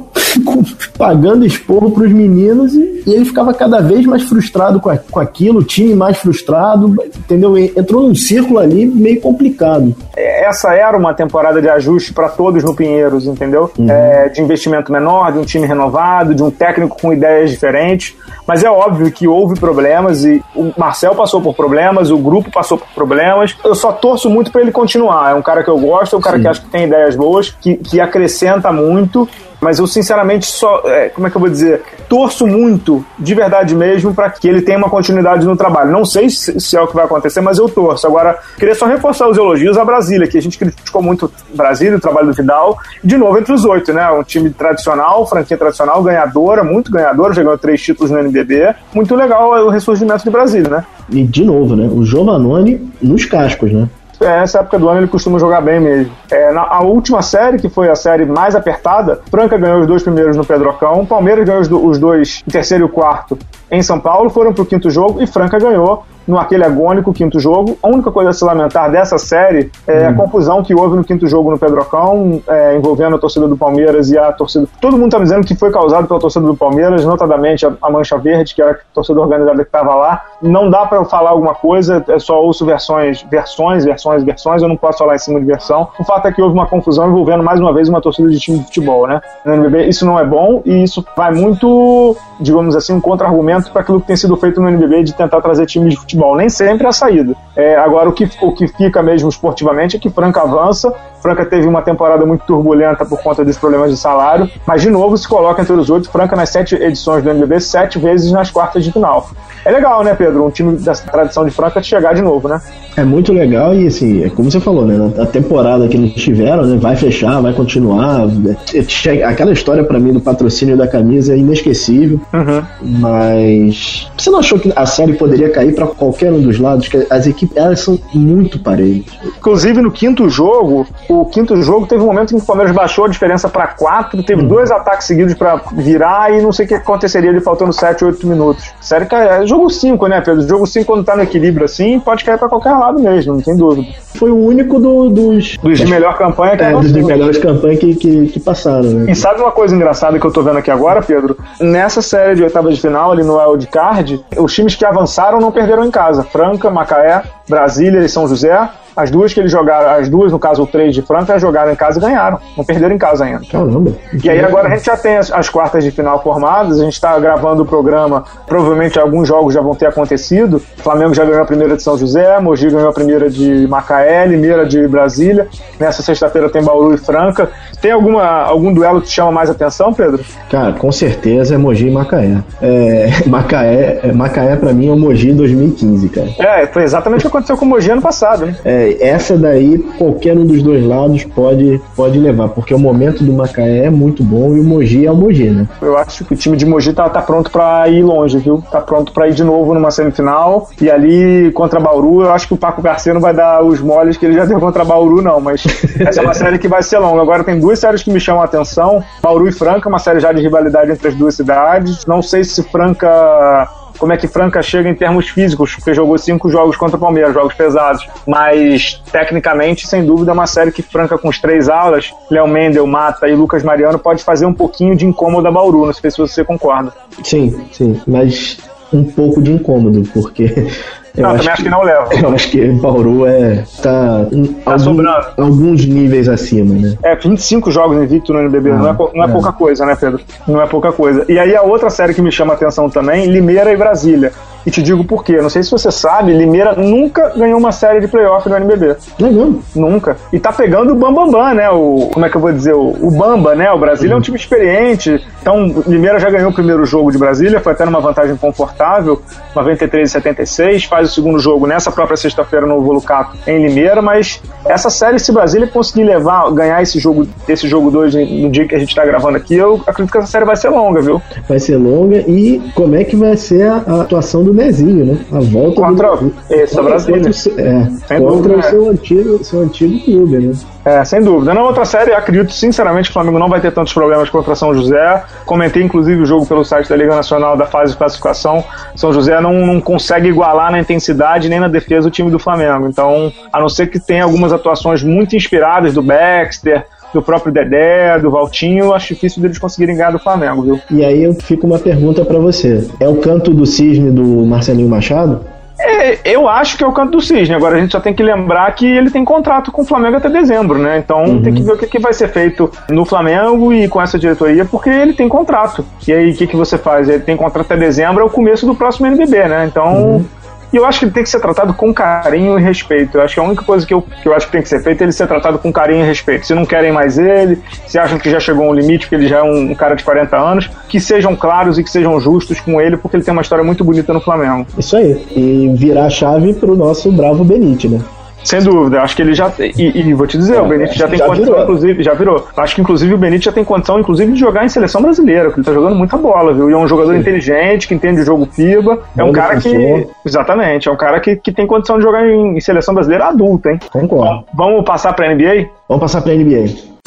pagando 0.97 1.45
esporro 1.45 1.91
para 1.91 2.05
os 2.05 2.11
meninos 2.11 2.73
e, 2.73 3.03
e, 3.05 3.13
ele 3.13 3.23
ficava 3.23 3.53
cada 3.53 3.79
vez 3.79 4.03
mais 4.05 4.23
frustrado 4.23 4.79
com, 4.79 4.89
a, 4.89 4.97
com 4.97 5.19
aquilo, 5.19 5.59
o 5.59 5.63
time 5.63 5.93
mais 5.93 6.17
frustrado, 6.17 6.95
entendeu? 7.17 7.55
Entrou 7.55 8.07
num 8.07 8.15
círculo 8.15 8.57
ali 8.57 8.85
meio 8.85 9.21
complicado. 9.21 9.95
Essa 10.15 10.73
era 10.73 10.97
uma 10.97 11.13
temporada 11.13 11.61
de 11.61 11.69
ajuste 11.69 12.13
para 12.13 12.29
todos 12.29 12.63
no 12.63 12.75
Pinheiros, 12.75 13.27
entendeu? 13.27 13.71
Uhum. 13.77 13.89
É, 13.89 14.29
de 14.29 14.41
investimento 14.41 14.91
menor, 14.91 15.31
de 15.31 15.39
um 15.39 15.45
time 15.45 15.67
renovado, 15.67 16.33
de 16.33 16.41
um 16.41 16.49
técnico 16.49 16.97
com 16.99 17.13
ideias 17.13 17.51
diferentes. 17.51 18.15
Mas 18.47 18.63
é 18.63 18.69
óbvio 18.69 19.11
que 19.11 19.27
houve 19.27 19.59
problemas 19.59 20.23
e 20.23 20.41
o 20.55 20.71
Marcel 20.77 21.13
passou 21.13 21.41
por 21.41 21.53
problemas, 21.53 22.09
o 22.09 22.17
grupo 22.17 22.49
passou 22.49 22.77
por 22.77 22.87
problemas. 22.95 23.55
Eu 23.63 23.75
só 23.75 23.91
torço 23.91 24.29
muito 24.29 24.51
para 24.51 24.61
ele 24.61 24.71
continuar. 24.71 25.31
É 25.31 25.33
um 25.33 25.41
cara 25.41 25.63
que 25.63 25.69
eu 25.69 25.77
gosto, 25.77 26.15
é 26.15 26.19
um 26.19 26.21
cara 26.21 26.37
Sim. 26.37 26.43
que 26.43 26.47
acho 26.47 26.61
que 26.61 26.69
tem 26.69 26.85
ideias 26.85 27.15
boas, 27.15 27.49
que, 27.49 27.75
que 27.75 27.99
acrescenta 27.99 28.71
muito 28.71 29.27
mas 29.61 29.79
eu 29.79 29.87
sinceramente 29.87 30.45
só, 30.45 30.83
é, 30.85 31.09
como 31.09 31.27
é 31.27 31.29
que 31.29 31.35
eu 31.35 31.41
vou 31.41 31.49
dizer, 31.49 31.81
torço 32.07 32.45
muito, 32.45 33.03
de 33.17 33.33
verdade 33.33 33.75
mesmo, 33.75 34.13
para 34.13 34.29
que 34.29 34.47
ele 34.47 34.61
tenha 34.61 34.77
uma 34.77 34.89
continuidade 34.89 35.45
no 35.45 35.55
trabalho. 35.55 35.91
Não 35.91 36.05
sei 36.05 36.29
se, 36.29 36.75
é 36.75 36.81
o 36.81 36.87
que 36.87 36.95
vai 36.95 37.05
acontecer, 37.05 37.41
mas 37.41 37.57
eu 37.57 37.67
torço. 37.67 38.05
Agora, 38.05 38.39
queria 38.57 38.75
só 38.75 38.85
reforçar 38.85 39.27
os 39.27 39.37
elogios 39.37 39.77
à 39.77 39.83
Brasília, 39.83 40.27
que 40.27 40.37
a 40.37 40.41
gente 40.41 40.57
criticou 40.57 41.01
muito 41.01 41.31
Brasília, 41.53 41.97
o 41.97 42.01
trabalho 42.01 42.27
do 42.27 42.33
Vidal, 42.33 42.77
de 43.03 43.17
novo 43.17 43.37
entre 43.37 43.53
os 43.53 43.65
oito, 43.65 43.91
né? 43.93 44.09
Um 44.11 44.23
time 44.23 44.49
tradicional, 44.49 45.25
franquia 45.27 45.57
tradicional, 45.57 46.01
ganhadora, 46.03 46.63
muito 46.63 46.91
ganhadora, 46.91 47.33
já 47.33 47.41
ganhou 47.41 47.57
três 47.57 47.81
títulos 47.81 48.11
no 48.11 48.19
NBB. 48.19 48.75
Muito 48.93 49.15
legal 49.15 49.51
o 49.65 49.69
ressurgimento 49.69 50.23
de 50.23 50.29
Brasília, 50.29 50.69
né? 50.69 50.85
E 51.09 51.23
de 51.23 51.43
novo, 51.43 51.75
né? 51.75 51.89
O 51.91 52.03
Giovanoni 52.03 52.91
nos 53.01 53.25
cascos, 53.25 53.71
né? 53.71 53.87
É, 54.21 54.43
essa 54.43 54.59
época 54.59 54.79
do 54.79 54.89
ano 54.89 55.01
ele 55.01 55.07
costuma 55.07 55.39
jogar 55.39 55.61
bem 55.61 55.79
mesmo. 55.79 56.11
É, 56.31 56.51
na 56.51 56.61
a 56.61 56.81
última 56.81 57.21
série, 57.21 57.57
que 57.57 57.69
foi 57.69 57.89
a 57.89 57.95
série 57.95 58.25
mais 58.25 58.55
apertada, 58.55 59.21
Franca 59.29 59.57
ganhou 59.57 59.81
os 59.81 59.87
dois 59.87 60.03
primeiros 60.03 60.35
no 60.35 60.45
Pedrocão, 60.45 61.05
Palmeiras 61.05 61.45
ganhou 61.45 61.61
os, 61.61 61.69
os 61.69 61.99
dois, 61.99 62.43
o 62.47 62.51
terceiro 62.51 62.85
e 62.85 62.89
quarto, 62.89 63.37
em 63.71 63.81
São 63.81 63.99
Paulo, 63.99 64.29
foram 64.29 64.53
pro 64.53 64.65
quinto 64.65 64.89
jogo 64.89 65.21
e 65.21 65.27
Franca 65.27 65.59
ganhou 65.59 66.03
no 66.27 66.37
aquele 66.37 66.65
agônico 66.65 67.13
quinto 67.13 67.39
jogo. 67.39 67.77
A 67.81 67.87
única 67.87 68.11
coisa 68.11 68.31
a 68.31 68.33
se 68.33 68.43
lamentar 68.43 68.91
dessa 68.91 69.17
série 69.17 69.71
é 69.87 70.07
hum. 70.07 70.09
a 70.09 70.13
confusão 70.13 70.61
que 70.61 70.75
houve 70.75 70.97
no 70.97 71.03
quinto 71.03 71.25
jogo 71.27 71.49
no 71.49 71.57
Pedrocão, 71.57 72.41
é, 72.47 72.75
envolvendo 72.75 73.15
a 73.15 73.19
torcida 73.19 73.47
do 73.47 73.55
Palmeiras 73.55 74.11
e 74.11 74.17
a 74.17 74.31
torcida. 74.33 74.67
Todo 74.81 74.97
mundo 74.97 75.11
tá 75.11 75.19
dizendo 75.19 75.45
que 75.45 75.55
foi 75.55 75.71
causado 75.71 76.07
pela 76.07 76.19
torcida 76.19 76.45
do 76.45 76.55
Palmeiras, 76.55 77.05
notadamente 77.05 77.65
a, 77.65 77.73
a 77.81 77.89
Mancha 77.89 78.17
Verde, 78.17 78.53
que 78.53 78.61
era 78.61 78.71
a 78.71 78.77
torcida 78.93 79.19
organizada 79.19 79.57
que 79.63 79.69
estava 79.69 79.95
lá. 79.95 80.25
Não 80.41 80.69
dá 80.69 80.85
para 80.85 81.03
falar 81.05 81.29
alguma 81.29 81.55
coisa, 81.55 82.03
é 82.09 82.19
só 82.19 82.43
ouço 82.43 82.65
versões, 82.65 83.21
versões, 83.23 83.85
versões, 83.85 84.23
versões, 84.23 84.61
eu 84.61 84.67
não 84.67 84.75
posso 84.75 84.99
falar 84.99 85.15
em 85.15 85.19
cima 85.19 85.39
de 85.39 85.45
versão. 85.45 85.87
O 85.97 86.03
fato 86.03 86.27
é 86.27 86.31
que 86.31 86.41
houve 86.41 86.53
uma 86.53 86.65
confusão 86.65 87.07
envolvendo 87.07 87.43
mais 87.43 87.59
uma 87.59 87.71
vez 87.71 87.87
uma 87.87 88.01
torcida 88.01 88.29
de 88.29 88.37
time 88.37 88.59
de 88.59 88.65
futebol, 88.65 89.07
né? 89.07 89.21
No 89.45 89.53
NBB, 89.53 89.87
isso 89.87 90.05
não 90.05 90.19
é 90.19 90.25
bom 90.25 90.61
e 90.65 90.83
isso 90.83 91.05
vai 91.15 91.31
muito, 91.31 92.17
digamos 92.39 92.75
assim, 92.75 92.93
um 92.93 93.01
contra-argumento 93.01 93.56
para 93.69 93.81
aquilo 93.81 94.01
que 94.01 94.07
tem 94.07 94.17
sido 94.17 94.35
feito 94.35 94.59
no 94.59 94.67
NBB 94.67 95.03
de 95.03 95.13
tentar 95.13 95.41
trazer 95.41 95.65
time 95.65 95.89
de 95.89 95.95
futebol 95.95 96.17
futebol, 96.17 96.35
nem 96.35 96.49
sempre 96.49 96.85
é 96.85 96.89
a 96.89 96.93
saída. 96.93 97.35
É, 97.55 97.75
agora, 97.75 98.09
o 98.09 98.13
que, 98.13 98.29
o 98.41 98.51
que 98.53 98.67
fica 98.67 99.03
mesmo 99.03 99.29
esportivamente 99.29 99.95
é 99.95 99.99
que 99.99 100.09
Franca 100.09 100.41
avança. 100.41 100.93
Franca 101.27 101.45
teve 101.45 101.67
uma 101.67 101.81
temporada 101.81 102.25
muito 102.25 102.45
turbulenta 102.45 103.05
por 103.05 103.21
conta 103.21 103.43
dos 103.43 103.57
problemas 103.57 103.91
de 103.91 103.97
salário, 103.97 104.49
mas 104.65 104.81
de 104.81 104.89
novo 104.89 105.17
se 105.17 105.27
coloca 105.27 105.61
entre 105.61 105.73
os 105.73 105.89
oito. 105.89 106.09
Franca 106.09 106.37
nas 106.37 106.49
sete 106.49 106.75
edições 106.75 107.21
do 107.21 107.29
NBB, 107.29 107.59
sete 107.59 107.99
vezes 107.99 108.31
nas 108.31 108.49
quartas 108.49 108.81
de 108.85 108.93
final. 108.93 109.29
É 109.65 109.71
legal, 109.71 110.01
né, 110.05 110.15
Pedro? 110.15 110.45
Um 110.45 110.49
time 110.49 110.77
da 110.77 110.93
tradição 110.93 111.43
de 111.43 111.51
Franca 111.51 111.83
chegar 111.83 112.15
de 112.15 112.21
novo, 112.21 112.47
né? 112.47 112.61
É 112.95 113.03
muito 113.03 113.33
legal 113.33 113.75
e, 113.75 113.85
assim, 113.85 114.23
é 114.23 114.29
como 114.29 114.49
você 114.49 114.61
falou, 114.61 114.85
né? 114.85 115.11
A 115.21 115.25
temporada 115.25 115.87
que 115.89 115.97
eles 115.97 116.13
tiveram, 116.13 116.63
né? 116.65 116.77
Vai 116.79 116.95
fechar, 116.95 117.41
vai 117.41 117.51
continuar. 117.53 118.27
É, 118.73 119.23
aquela 119.23 119.51
história 119.51 119.83
para 119.83 119.99
mim 119.99 120.13
do 120.13 120.21
patrocínio 120.21 120.77
da 120.77 120.87
camisa 120.87 121.33
é 121.33 121.37
inesquecível. 121.37 122.21
Uhum. 122.33 122.63
Mas 122.81 124.09
você 124.17 124.29
não 124.29 124.39
achou 124.39 124.57
que 124.57 124.71
a 124.73 124.85
série 124.85 125.13
poderia 125.13 125.49
cair 125.49 125.75
para 125.75 125.85
qualquer 125.87 126.31
um 126.31 126.41
dos 126.41 126.57
lados? 126.57 126.87
Que 126.87 127.05
as 127.09 127.27
equipes 127.27 127.57
elas 127.57 127.81
são 127.81 127.99
muito 128.13 128.57
parelhas. 128.59 129.05
Inclusive 129.37 129.81
no 129.81 129.91
quinto 129.91 130.29
jogo, 130.29 130.87
o 131.09 131.16
quinto 131.25 131.59
jogo 131.61 131.85
teve 131.87 132.01
um 132.01 132.07
momento 132.07 132.33
em 132.33 132.37
que 132.37 132.43
o 132.43 132.45
Palmeiras 132.45 132.73
baixou 132.73 133.05
a 133.05 133.07
diferença 133.07 133.49
para 133.49 133.67
quatro, 133.67 134.21
teve 134.23 134.41
uhum. 134.41 134.47
dois 134.47 134.71
ataques 134.71 135.07
seguidos 135.07 135.33
para 135.33 135.61
virar 135.73 136.33
e 136.33 136.41
não 136.41 136.51
sei 136.51 136.65
o 136.65 136.69
que 136.69 136.75
aconteceria 136.75 137.29
ali 137.29 137.39
faltando 137.39 137.73
7, 137.73 138.05
8 138.05 138.27
minutos. 138.27 138.71
Série 138.81 139.05
cai, 139.05 139.45
jogo 139.45 139.69
5, 139.69 140.07
né, 140.07 140.21
Pedro? 140.21 140.47
Jogo 140.47 140.65
5, 140.65 140.85
quando 140.85 141.03
tá 141.03 141.15
no 141.15 141.23
equilíbrio 141.23 141.65
assim, 141.65 141.99
pode 141.99 142.23
cair 142.23 142.37
pra 142.37 142.49
qualquer 142.49 142.71
lado 142.71 142.99
mesmo, 142.99 143.33
não 143.33 143.41
tem 143.41 143.55
dúvida. 143.55 143.87
Foi 144.15 144.31
o 144.31 144.37
único 144.37 144.79
do, 144.79 145.09
dos. 145.09 145.57
Dos 145.57 145.77
de 145.77 145.85
melhor 145.85 146.17
campanha 146.17 146.57
que 146.57 146.63
É, 146.63 146.71
dos 146.71 146.91
de 146.91 147.03
melhores 147.03 147.37
campanhas 147.37 147.79
que, 147.79 147.95
que, 147.95 148.27
que, 148.27 148.39
passaram, 148.39 148.89
né? 148.89 149.11
E 149.11 149.15
sabe 149.15 149.41
uma 149.41 149.51
coisa 149.51 149.75
engraçada 149.75 150.19
que 150.19 150.25
eu 150.25 150.31
tô 150.31 150.41
vendo 150.41 150.57
aqui 150.57 150.71
agora, 150.71 151.01
Pedro? 151.01 151.37
Nessa 151.59 152.01
série 152.01 152.35
de 152.35 152.43
oitavas 152.43 152.75
de 152.75 152.81
final, 152.81 153.11
ali 153.11 153.23
no 153.23 153.37
Wild 153.37 153.67
Card, 153.67 154.23
os 154.37 154.53
times 154.53 154.75
que 154.75 154.85
avançaram 154.85 155.39
não 155.39 155.51
perderam 155.51 155.85
em 155.85 155.91
casa. 155.91 156.23
Franca, 156.23 156.69
Macaé, 156.69 157.23
Brasília 157.47 157.99
e 157.99 158.09
São 158.09 158.27
José 158.27 158.69
as 158.97 159.11
duas 159.11 159.31
que 159.31 159.39
eles 159.39 159.51
jogaram, 159.51 159.91
as 159.91 160.09
duas, 160.09 160.31
no 160.31 160.39
caso 160.39 160.63
o 160.63 160.67
três 160.67 160.95
de 160.95 161.03
Franca, 161.03 161.37
jogaram 161.37 161.71
em 161.71 161.75
casa 161.75 161.99
e 161.99 162.01
ganharam. 162.01 162.39
Não 162.57 162.65
perderam 162.65 162.95
em 162.95 162.97
casa 162.97 163.25
ainda. 163.25 163.41
Caramba. 163.49 163.91
E 164.23 164.27
aí 164.27 164.43
agora 164.43 164.67
a 164.67 164.75
gente 164.75 164.85
já 164.85 164.97
tem 164.97 165.17
as, 165.17 165.31
as 165.31 165.47
quartas 165.49 165.83
de 165.83 165.91
final 165.91 166.21
formadas, 166.23 166.79
a 166.79 166.83
gente 166.83 166.93
está 166.93 167.17
gravando 167.19 167.61
o 167.61 167.65
programa, 167.65 168.23
provavelmente 168.47 168.99
alguns 168.99 169.27
jogos 169.27 169.53
já 169.53 169.61
vão 169.61 169.75
ter 169.75 169.85
acontecido. 169.85 170.57
O 170.57 170.81
Flamengo 170.81 171.13
já 171.13 171.23
ganhou 171.23 171.43
a 171.43 171.45
primeira 171.45 171.75
de 171.75 171.83
São 171.83 171.95
José, 171.95 172.39
Mogi 172.39 172.69
ganhou 172.69 172.89
a 172.89 172.93
primeira 172.93 173.29
de 173.29 173.67
Macaé, 173.67 174.25
Limeira 174.25 174.65
de 174.65 174.87
Brasília. 174.87 175.47
Nessa 175.79 176.01
sexta-feira 176.01 176.49
tem 176.49 176.63
Bauru 176.63 176.95
e 176.95 176.97
Franca. 176.97 177.51
Tem 177.79 177.91
alguma, 177.91 178.25
algum 178.25 178.73
duelo 178.73 179.01
que 179.01 179.07
te 179.07 179.13
chama 179.13 179.31
mais 179.31 179.49
atenção, 179.49 179.93
Pedro? 179.93 180.23
Cara, 180.49 180.73
com 180.73 180.91
certeza 180.91 181.53
é 181.53 181.57
Mogi 181.57 181.87
e 181.87 181.91
Macaé. 181.91 182.37
É, 182.59 183.09
Macaé, 183.27 183.99
é, 184.03 184.11
Macaé 184.11 184.55
para 184.55 184.73
mim 184.73 184.87
é 184.87 184.91
o 184.91 184.97
Mogi 184.97 185.31
2015, 185.31 186.09
cara. 186.09 186.27
É, 186.39 186.65
foi 186.65 186.83
exatamente 186.83 187.19
o 187.19 187.21
que 187.21 187.27
aconteceu 187.27 187.55
com 187.55 187.65
o 187.65 187.67
Mogi 187.67 187.91
ano 187.91 188.01
passado, 188.01 188.45
né? 188.47 188.55
É, 188.65 188.86
essa 188.99 189.37
daí 189.37 189.77
qualquer 189.97 190.37
um 190.37 190.45
dos 190.45 190.61
dois 190.61 190.85
lados 190.85 191.23
pode, 191.23 191.81
pode 191.95 192.19
levar, 192.19 192.49
porque 192.49 192.73
o 192.73 192.79
momento 192.79 193.23
do 193.23 193.33
Macaé 193.33 193.85
é 193.85 193.89
muito 193.89 194.23
bom 194.23 194.55
e 194.55 194.59
o 194.59 194.63
Mogi 194.63 195.05
é 195.05 195.11
o 195.11 195.15
Mogi, 195.15 195.49
né? 195.49 195.67
Eu 195.81 195.97
acho 195.97 196.25
que 196.25 196.33
o 196.33 196.37
time 196.37 196.55
de 196.55 196.65
Mogi 196.65 196.93
tá, 196.93 197.09
tá 197.09 197.21
pronto 197.21 197.51
para 197.51 197.87
ir 197.89 198.03
longe, 198.03 198.37
viu? 198.37 198.63
Tá 198.71 198.81
pronto 198.81 199.11
para 199.11 199.27
ir 199.27 199.33
de 199.33 199.43
novo 199.43 199.73
numa 199.73 199.91
semifinal 199.91 200.69
e 200.81 200.89
ali 200.89 201.51
contra 201.53 201.79
Bauru, 201.79 202.21
eu 202.21 202.31
acho 202.31 202.47
que 202.47 202.53
o 202.53 202.57
Paco 202.57 202.81
Garcia 202.81 203.13
não 203.13 203.21
vai 203.21 203.33
dar 203.33 203.63
os 203.63 203.79
moles 203.79 204.17
que 204.17 204.25
ele 204.25 204.35
já 204.35 204.45
deu 204.45 204.59
contra 204.59 204.85
Bauru, 204.85 205.21
não, 205.21 205.39
mas 205.39 205.63
essa 205.99 206.21
é 206.21 206.23
uma 206.23 206.33
série 206.33 206.57
que 206.57 206.67
vai 206.67 206.83
ser 206.83 206.99
longa. 206.99 207.21
Agora 207.21 207.43
tem 207.43 207.59
duas 207.59 207.79
séries 207.79 208.03
que 208.03 208.11
me 208.11 208.19
chamam 208.19 208.41
a 208.41 208.45
atenção: 208.45 209.03
Bauru 209.21 209.47
e 209.47 209.51
Franca, 209.51 209.89
uma 209.89 209.99
série 209.99 210.19
já 210.19 210.31
de 210.31 210.41
rivalidade 210.41 210.91
entre 210.91 211.07
as 211.07 211.15
duas 211.15 211.35
cidades. 211.35 212.05
Não 212.05 212.21
sei 212.21 212.43
se 212.43 212.63
Franca 212.63 213.67
como 213.97 214.13
é 214.13 214.17
que 214.17 214.27
Franca 214.27 214.61
chega 214.61 214.89
em 214.89 214.95
termos 214.95 215.29
físicos, 215.29 215.75
porque 215.75 215.93
jogou 215.93 216.17
cinco 216.17 216.49
jogos 216.49 216.75
contra 216.75 216.97
o 216.97 216.99
Palmeiras, 216.99 217.33
jogos 217.33 217.53
pesados. 217.53 218.07
Mas, 218.25 219.01
tecnicamente, 219.11 219.87
sem 219.87 220.05
dúvida, 220.05 220.31
é 220.31 220.33
uma 220.33 220.47
série 220.47 220.71
que 220.71 220.81
Franca 220.81 221.17
com 221.17 221.29
os 221.29 221.39
três 221.39 221.69
alas, 221.69 222.11
Léo 222.29 222.47
Mendel, 222.47 222.87
Mata 222.87 223.27
e 223.27 223.35
Lucas 223.35 223.63
Mariano, 223.63 223.99
pode 223.99 224.23
fazer 224.23 224.45
um 224.45 224.53
pouquinho 224.53 224.95
de 224.95 225.05
incômodo 225.05 225.47
a 225.47 225.51
Bauru. 225.51 225.85
Não 225.85 225.93
sei 225.93 226.11
se 226.11 226.17
você 226.17 226.43
concorda. 226.43 226.93
Sim, 227.23 227.65
sim. 227.71 227.99
Mas 228.07 228.57
um 228.91 229.03
pouco 229.03 229.41
de 229.41 229.51
incômodo, 229.51 230.03
porque 230.13 230.67
eu 231.17 231.23
não, 231.23 231.31
acho 231.31 231.39
também 231.39 231.53
acho 231.53 231.63
que, 231.63 231.69
não 231.69 231.83
leva. 231.83 232.09
Eu 232.13 232.29
acho 232.29 232.51
que 232.51 232.67
Bauru 232.67 233.25
é, 233.25 233.63
tá, 233.81 234.25
tá 234.63 234.71
algum, 234.71 234.79
sobrando. 234.79 235.27
alguns 235.35 235.85
níveis 235.85 236.29
acima, 236.29 236.75
né? 236.75 236.95
É, 237.03 237.15
25 237.15 237.71
jogos 237.71 237.97
invicto 237.97 238.31
no 238.31 238.39
NBB, 238.39 238.69
ah, 238.69 238.77
não, 238.77 238.89
é, 238.89 238.93
não 239.15 239.23
é, 239.23 239.27
é, 239.27 239.31
pouca 239.31 239.51
coisa, 239.51 239.83
né, 239.83 239.97
Pedro? 239.99 240.21
Não 240.47 240.61
é 240.61 240.67
pouca 240.67 240.91
coisa. 240.91 241.25
E 241.27 241.39
aí 241.39 241.55
a 241.55 241.63
outra 241.63 241.89
série 241.89 242.13
que 242.13 242.21
me 242.21 242.31
chama 242.31 242.53
a 242.53 242.55
atenção 242.55 242.87
também, 242.87 243.25
Limeira 243.25 243.71
e 243.73 243.75
Brasília. 243.75 244.31
E 244.65 244.71
te 244.71 244.81
digo 244.81 245.03
por 245.03 245.23
quê. 245.23 245.41
Não 245.41 245.49
sei 245.49 245.63
se 245.63 245.71
você 245.71 245.91
sabe, 245.91 246.33
Limeira 246.33 246.73
nunca 246.75 247.29
ganhou 247.35 247.59
uma 247.59 247.71
série 247.71 247.99
de 247.99 248.07
playoff 248.07 248.47
no 248.49 248.55
NBB. 248.55 248.95
Não, 249.19 249.61
Nunca. 249.75 250.17
E 250.31 250.39
tá 250.39 250.51
pegando 250.51 250.91
o 250.91 250.95
Bambambam, 250.95 251.31
Bam, 251.31 251.39
Bam, 251.39 251.53
né? 251.53 251.69
O, 251.69 252.09
como 252.13 252.25
é 252.25 252.29
que 252.29 252.35
eu 252.35 252.41
vou 252.41 252.51
dizer? 252.51 252.73
O, 252.73 252.95
o 253.01 253.11
Bamba, 253.11 253.55
né? 253.55 253.71
O 253.71 253.77
Brasília 253.77 254.13
uhum. 254.13 254.17
é 254.17 254.19
um 254.19 254.21
time 254.21 254.37
experiente. 254.37 255.25
Então, 255.41 255.83
Limeira 255.87 256.19
já 256.19 256.29
ganhou 256.29 256.49
o 256.49 256.53
primeiro 256.53 256.85
jogo 256.85 257.11
de 257.11 257.17
Brasília, 257.17 257.59
foi 257.59 257.71
até 257.71 257.85
numa 257.85 258.01
vantagem 258.01 258.35
confortável, 258.35 259.21
93 259.55 260.09
e 260.09 260.11
76. 260.11 260.83
Faz 260.85 261.11
o 261.11 261.13
segundo 261.13 261.39
jogo 261.39 261.65
nessa 261.65 261.91
própria 261.91 262.17
sexta-feira 262.17 262.65
no 262.65 262.81
Volucato 262.81 263.37
em 263.47 263.65
Limeira, 263.65 264.01
mas 264.01 264.41
essa 264.65 264.89
série, 264.89 265.19
se 265.19 265.31
Brasília 265.31 265.67
conseguir 265.67 266.03
levar, 266.03 266.51
ganhar 266.51 266.81
esse 266.81 266.99
jogo, 266.99 267.27
esse 267.47 267.67
jogo 267.67 267.89
2 267.89 268.15
no 268.15 268.49
dia 268.49 268.67
que 268.67 268.75
a 268.75 268.79
gente 268.79 268.93
tá 268.93 269.05
gravando 269.05 269.37
aqui, 269.37 269.55
eu 269.55 269.81
acredito 269.87 270.11
que 270.11 270.17
essa 270.17 270.27
série 270.27 270.45
vai 270.45 270.55
ser 270.55 270.69
longa, 270.69 271.01
viu? 271.01 271.21
Vai 271.47 271.59
ser 271.59 271.77
longa 271.77 272.17
e 272.27 272.61
como 272.75 272.95
é 272.95 273.03
que 273.03 273.15
vai 273.15 273.37
ser 273.37 273.67
a, 273.67 273.83
a 273.87 274.01
atuação 274.01 274.43
do 274.43 274.53
Nezinho, 274.57 275.05
né? 275.05 275.17
A 275.31 275.39
volta 275.39 275.81
contra 275.81 276.15
do 276.15 276.33
esse, 276.49 276.75
Brasília. 276.81 277.21
Contra, 277.21 277.29
é, 277.29 277.85
sem 278.07 278.19
contra 278.19 278.53
dúvida, 278.53 278.57
o 278.57 278.63
seu, 278.63 278.89
antigo, 278.89 279.43
seu 279.43 279.61
antigo 279.61 280.03
clube, 280.03 280.37
né? 280.39 280.53
É, 280.83 281.05
sem 281.05 281.21
dúvida. 281.21 281.53
Na 281.53 281.61
outra 281.61 281.85
série, 281.85 282.13
acredito 282.13 282.51
sinceramente 282.51 283.05
que 283.05 283.11
o 283.11 283.13
Flamengo 283.13 283.37
não 283.37 283.49
vai 283.49 283.61
ter 283.61 283.71
tantos 283.71 283.93
problemas 283.93 284.29
contra 284.29 284.55
São 284.55 284.73
José. 284.73 285.23
Comentei 285.45 285.83
inclusive 285.83 286.21
o 286.21 286.25
jogo 286.25 286.45
pelo 286.47 286.63
site 286.63 286.89
da 286.89 286.95
Liga 286.95 287.13
Nacional 287.13 287.55
da 287.55 287.67
fase 287.67 287.91
de 287.91 287.97
classificação. 287.97 288.63
São 288.95 289.13
José 289.13 289.39
não, 289.39 289.53
não 289.65 289.79
consegue 289.79 290.29
igualar 290.29 290.71
na 290.71 290.79
intensidade 290.79 291.49
nem 291.49 291.59
na 291.59 291.67
defesa 291.67 292.07
o 292.07 292.11
time 292.11 292.31
do 292.31 292.39
Flamengo. 292.39 292.87
Então, 292.87 293.31
a 293.53 293.59
não 293.59 293.69
ser 293.69 293.87
que 293.87 293.99
tenha 293.99 294.23
algumas 294.23 294.51
atuações 294.51 295.03
muito 295.03 295.35
inspiradas 295.35 295.93
do 295.93 296.01
Baxter, 296.01 296.85
do 297.13 297.21
próprio 297.21 297.51
Dedé, 297.51 298.19
do 298.19 298.31
Valtinho, 298.31 298.93
acho 298.93 299.13
difícil 299.13 299.41
deles 299.41 299.57
conseguirem 299.57 299.95
ganhar 299.95 300.11
do 300.11 300.19
Flamengo, 300.19 300.61
viu? 300.61 300.79
E 300.91 301.03
aí 301.03 301.23
eu 301.23 301.33
fico 301.33 301.65
uma 301.65 301.79
pergunta 301.79 302.23
para 302.25 302.39
você. 302.39 302.87
É 302.99 303.07
o 303.07 303.15
canto 303.17 303.53
do 303.53 303.65
cisne 303.65 304.11
do 304.11 304.45
Marcelinho 304.45 304.89
Machado? 304.89 305.41
É, 305.79 306.17
eu 306.23 306.49
acho 306.49 306.75
que 306.75 306.83
é 306.83 306.87
o 306.87 306.91
canto 306.91 307.11
do 307.11 307.21
cisne. 307.21 307.53
Agora 307.53 307.77
a 307.77 307.79
gente 307.79 307.91
só 307.91 307.99
tem 307.99 308.13
que 308.13 308.23
lembrar 308.23 308.73
que 308.73 308.85
ele 308.85 309.11
tem 309.11 309.23
contrato 309.23 309.71
com 309.71 309.83
o 309.83 309.85
Flamengo 309.85 310.17
até 310.17 310.27
dezembro, 310.27 310.79
né? 310.79 310.97
Então 310.97 311.23
uhum. 311.23 311.41
tem 311.41 311.53
que 311.53 311.61
ver 311.61 311.73
o 311.73 311.77
que, 311.77 311.85
que, 311.85 311.99
vai 311.99 312.13
ser 312.13 312.29
feito 312.29 312.69
no 312.89 313.05
Flamengo 313.05 313.71
e 313.71 313.87
com 313.87 314.01
essa 314.01 314.17
diretoria, 314.17 314.65
porque 314.65 314.89
ele 314.89 315.13
tem 315.13 315.29
contrato. 315.29 315.85
E 316.07 316.11
aí 316.11 316.31
o 316.31 316.35
que, 316.35 316.47
que 316.47 316.55
você 316.55 316.77
faz? 316.77 317.07
Ele 317.07 317.19
tem 317.19 317.37
contrato 317.37 317.65
até 317.65 317.77
dezembro, 317.77 318.23
é 318.23 318.25
o 318.25 318.29
começo 318.29 318.65
do 318.65 318.73
próximo 318.73 319.07
NBB, 319.07 319.47
né? 319.47 319.65
Então. 319.65 320.15
Uhum 320.15 320.25
e 320.71 320.77
eu 320.77 320.85
acho 320.85 320.99
que 320.99 321.05
ele 321.05 321.11
tem 321.11 321.23
que 321.23 321.29
ser 321.29 321.39
tratado 321.39 321.73
com 321.73 321.93
carinho 321.93 322.59
e 322.59 322.61
respeito. 322.61 323.17
Eu 323.17 323.21
acho 323.21 323.33
que 323.33 323.39
a 323.39 323.43
única 323.43 323.63
coisa 323.63 323.85
que 323.85 323.93
eu, 323.93 324.01
que 324.01 324.27
eu 324.27 324.33
acho 324.33 324.45
que 324.47 324.51
tem 324.51 324.61
que 324.61 324.69
ser 324.69 324.81
feita 324.81 325.03
é 325.03 325.05
ele 325.05 325.11
ser 325.11 325.27
tratado 325.27 325.59
com 325.59 325.71
carinho 325.71 326.03
e 326.03 326.07
respeito. 326.07 326.45
Se 326.45 326.53
não 326.53 326.65
querem 326.65 326.91
mais 326.91 327.17
ele, 327.17 327.61
se 327.85 327.97
acham 327.97 328.17
que 328.19 328.29
já 328.29 328.39
chegou 328.39 328.67
um 328.67 328.73
limite, 328.73 329.05
porque 329.05 329.15
ele 329.15 329.27
já 329.27 329.39
é 329.39 329.43
um, 329.43 329.71
um 329.71 329.75
cara 329.75 329.95
de 329.95 330.03
40 330.03 330.37
anos, 330.37 330.69
que 330.89 330.99
sejam 330.99 331.35
claros 331.35 331.77
e 331.77 331.83
que 331.83 331.89
sejam 331.89 332.19
justos 332.19 332.59
com 332.59 332.81
ele, 332.81 332.97
porque 332.97 333.17
ele 333.17 333.23
tem 333.23 333.31
uma 333.31 333.41
história 333.41 333.63
muito 333.63 333.83
bonita 333.83 334.13
no 334.13 334.19
Flamengo. 334.19 334.67
Isso 334.77 334.97
aí. 334.97 335.25
E 335.35 335.71
virar 335.75 336.05
a 336.05 336.09
chave 336.09 336.53
pro 336.53 336.75
nosso 336.75 337.11
bravo 337.11 337.43
Benite, 337.43 337.87
né? 337.87 338.01
Sem 338.43 338.61
dúvida, 338.61 339.01
acho 339.01 339.15
que 339.15 339.21
ele 339.21 339.33
já. 339.33 339.51
E, 339.59 339.99
e 339.99 340.13
vou 340.13 340.25
te 340.25 340.37
dizer, 340.37 340.55
é, 340.55 340.61
o 340.61 340.67
Benítez 340.67 340.95
já 340.95 341.07
tem 341.07 341.17
já 341.17 341.25
condição, 341.25 341.45
virou. 341.47 341.63
inclusive, 341.63 342.03
já 342.03 342.13
virou. 342.13 342.47
Acho 342.55 342.75
que 342.75 342.81
inclusive 342.81 343.13
o 343.13 343.17
Benítez 343.17 343.45
já 343.45 343.51
tem 343.51 343.63
condição, 343.63 343.99
inclusive, 343.99 344.31
de 344.31 344.39
jogar 344.39 344.65
em 344.65 344.69
seleção 344.69 345.01
brasileira, 345.01 345.45
porque 345.45 345.59
ele 345.59 345.65
tá 345.65 345.73
jogando 345.73 345.95
muita 345.95 346.17
bola, 346.17 346.53
viu? 346.53 346.69
E 346.69 346.73
é 346.73 346.77
um 346.77 346.87
jogador 346.87 347.13
Sim. 347.13 347.19
inteligente, 347.19 347.87
que 347.87 347.93
entende 347.93 348.21
o 348.21 348.25
jogo 348.25 348.47
FIBA. 348.51 348.99
É 349.17 349.23
um 349.23 349.31
cara 349.31 349.59
que. 349.59 350.07
Exatamente, 350.25 350.87
é 350.87 350.91
um 350.91 350.95
cara 350.95 351.19
que, 351.19 351.35
que 351.35 351.51
tem 351.51 351.67
condição 351.67 351.97
de 351.97 352.03
jogar 352.03 352.25
em, 352.25 352.57
em 352.57 352.61
seleção 352.61 352.93
brasileira 352.93 353.25
adulta, 353.25 353.71
hein? 353.71 353.79
Concordo. 353.91 354.45
Vamos 354.53 354.85
passar 354.85 355.13
pra 355.13 355.33
NBA? 355.33 355.67
Vamos 355.89 356.01
passar 356.01 356.21
pra 356.21 356.33
NBA. 356.33 356.97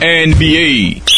NBA. 0.00 1.13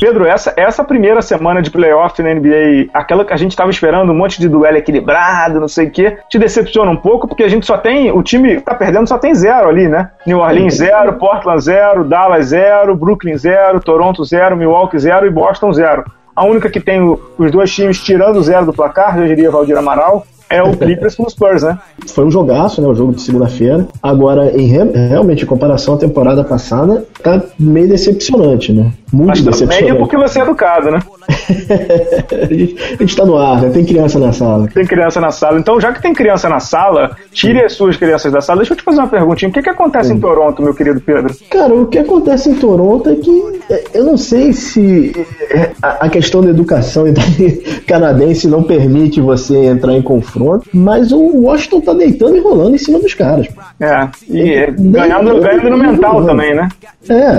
Pedro, 0.00 0.26
essa, 0.26 0.52
essa 0.56 0.84
primeira 0.84 1.20
semana 1.20 1.60
de 1.60 1.70
playoff 1.70 2.22
na 2.22 2.32
NBA, 2.32 2.88
aquela 2.94 3.24
que 3.24 3.32
a 3.32 3.36
gente 3.36 3.50
estava 3.50 3.70
esperando, 3.70 4.12
um 4.12 4.16
monte 4.16 4.40
de 4.40 4.48
duelo 4.48 4.76
equilibrado, 4.76 5.60
não 5.60 5.68
sei 5.68 5.88
o 5.88 5.90
quê, 5.90 6.18
te 6.28 6.38
decepciona 6.38 6.90
um 6.90 6.96
pouco, 6.96 7.26
porque 7.26 7.42
a 7.42 7.48
gente 7.48 7.66
só 7.66 7.76
tem, 7.76 8.12
o 8.12 8.22
time 8.22 8.56
que 8.56 8.62
tá 8.62 8.74
perdendo 8.74 9.08
só 9.08 9.18
tem 9.18 9.34
zero 9.34 9.68
ali, 9.68 9.88
né? 9.88 10.10
New 10.26 10.38
Orleans 10.38 10.76
zero, 10.76 11.14
Portland 11.14 11.62
zero, 11.62 12.04
Dallas 12.04 12.46
zero, 12.46 12.94
Brooklyn 12.94 13.36
zero, 13.36 13.80
Toronto 13.80 14.24
zero, 14.24 14.56
Milwaukee 14.56 14.98
zero 14.98 15.26
e 15.26 15.30
Boston 15.30 15.72
zero. 15.72 16.04
A 16.34 16.44
única 16.44 16.70
que 16.70 16.78
tem 16.78 17.02
os 17.36 17.50
dois 17.50 17.74
times 17.74 18.00
tirando 18.00 18.40
zero 18.42 18.66
do 18.66 18.72
placar, 18.72 19.18
eu 19.18 19.26
diria 19.26 19.50
Valdir 19.50 19.76
Amaral, 19.76 20.24
é 20.50 20.62
o 20.62 20.76
Clippers 20.76 21.14
com 21.14 21.24
os 21.24 21.32
Spurs, 21.32 21.62
né? 21.62 21.78
Foi 22.06 22.24
um 22.24 22.30
jogaço, 22.30 22.80
né? 22.80 22.88
O 22.88 22.94
jogo 22.94 23.12
de 23.12 23.22
segunda-feira. 23.22 23.86
Agora, 24.02 24.50
em 24.58 24.66
re... 24.66 24.84
realmente, 25.08 25.44
em 25.44 25.46
comparação 25.46 25.94
à 25.94 25.98
temporada 25.98 26.42
passada, 26.42 27.04
tá 27.22 27.42
meio 27.58 27.88
decepcionante, 27.88 28.72
né? 28.72 28.92
Muito 29.12 29.28
Mas 29.28 29.42
decepcionante. 29.42 29.84
Meio 29.84 29.98
porque 29.98 30.16
você 30.16 30.40
é 30.40 30.42
educado, 30.42 30.90
né? 30.90 31.00
a 32.98 33.02
gente 33.02 33.16
tá 33.16 33.24
no 33.24 33.36
ar, 33.36 33.60
né? 33.60 33.70
Tem 33.70 33.84
criança 33.84 34.18
na 34.18 34.32
sala. 34.32 34.68
Tem 34.68 34.86
criança 34.86 35.20
na 35.20 35.30
sala. 35.30 35.58
Então, 35.58 35.80
já 35.80 35.92
que 35.92 36.00
tem 36.00 36.14
criança 36.14 36.48
na 36.48 36.60
sala, 36.60 37.16
tire 37.32 37.62
as 37.62 37.74
suas 37.74 37.96
crianças 37.96 38.32
da 38.32 38.40
sala. 38.40 38.58
Deixa 38.58 38.72
eu 38.72 38.76
te 38.76 38.82
fazer 38.82 38.98
uma 38.98 39.08
perguntinha. 39.08 39.50
O 39.50 39.52
que, 39.52 39.62
que 39.62 39.70
acontece 39.70 40.08
Sim. 40.08 40.14
em 40.14 40.20
Toronto, 40.20 40.62
meu 40.62 40.74
querido 40.74 41.00
Pedro? 41.00 41.34
Cara, 41.50 41.74
o 41.74 41.86
que 41.86 41.98
acontece 41.98 42.48
em 42.48 42.54
Toronto 42.54 43.08
é 43.10 43.16
que 43.16 43.58
é, 43.70 43.84
eu 43.94 44.04
não 44.04 44.16
sei 44.16 44.52
se 44.52 45.12
é, 45.50 45.72
a 45.82 46.08
questão 46.08 46.40
da 46.40 46.50
educação 46.50 47.04
canadense 47.86 48.48
não 48.48 48.62
permite 48.62 49.20
você 49.20 49.66
entrar 49.66 49.92
em 49.92 50.02
confronto, 50.38 50.68
mas 50.72 51.12
o 51.12 51.42
Washington 51.42 51.80
tá 51.80 51.92
deitando 51.92 52.36
e 52.36 52.40
rolando 52.40 52.74
em 52.74 52.78
cima 52.78 52.98
dos 52.98 53.14
caras. 53.14 53.48
É, 53.80 54.08
e 54.28 54.66
ganhando, 54.78 55.40
ganhando 55.40 55.70
no 55.70 55.78
mental 55.78 56.24
também, 56.24 56.54
né? 56.54 56.68
É, 57.08 57.32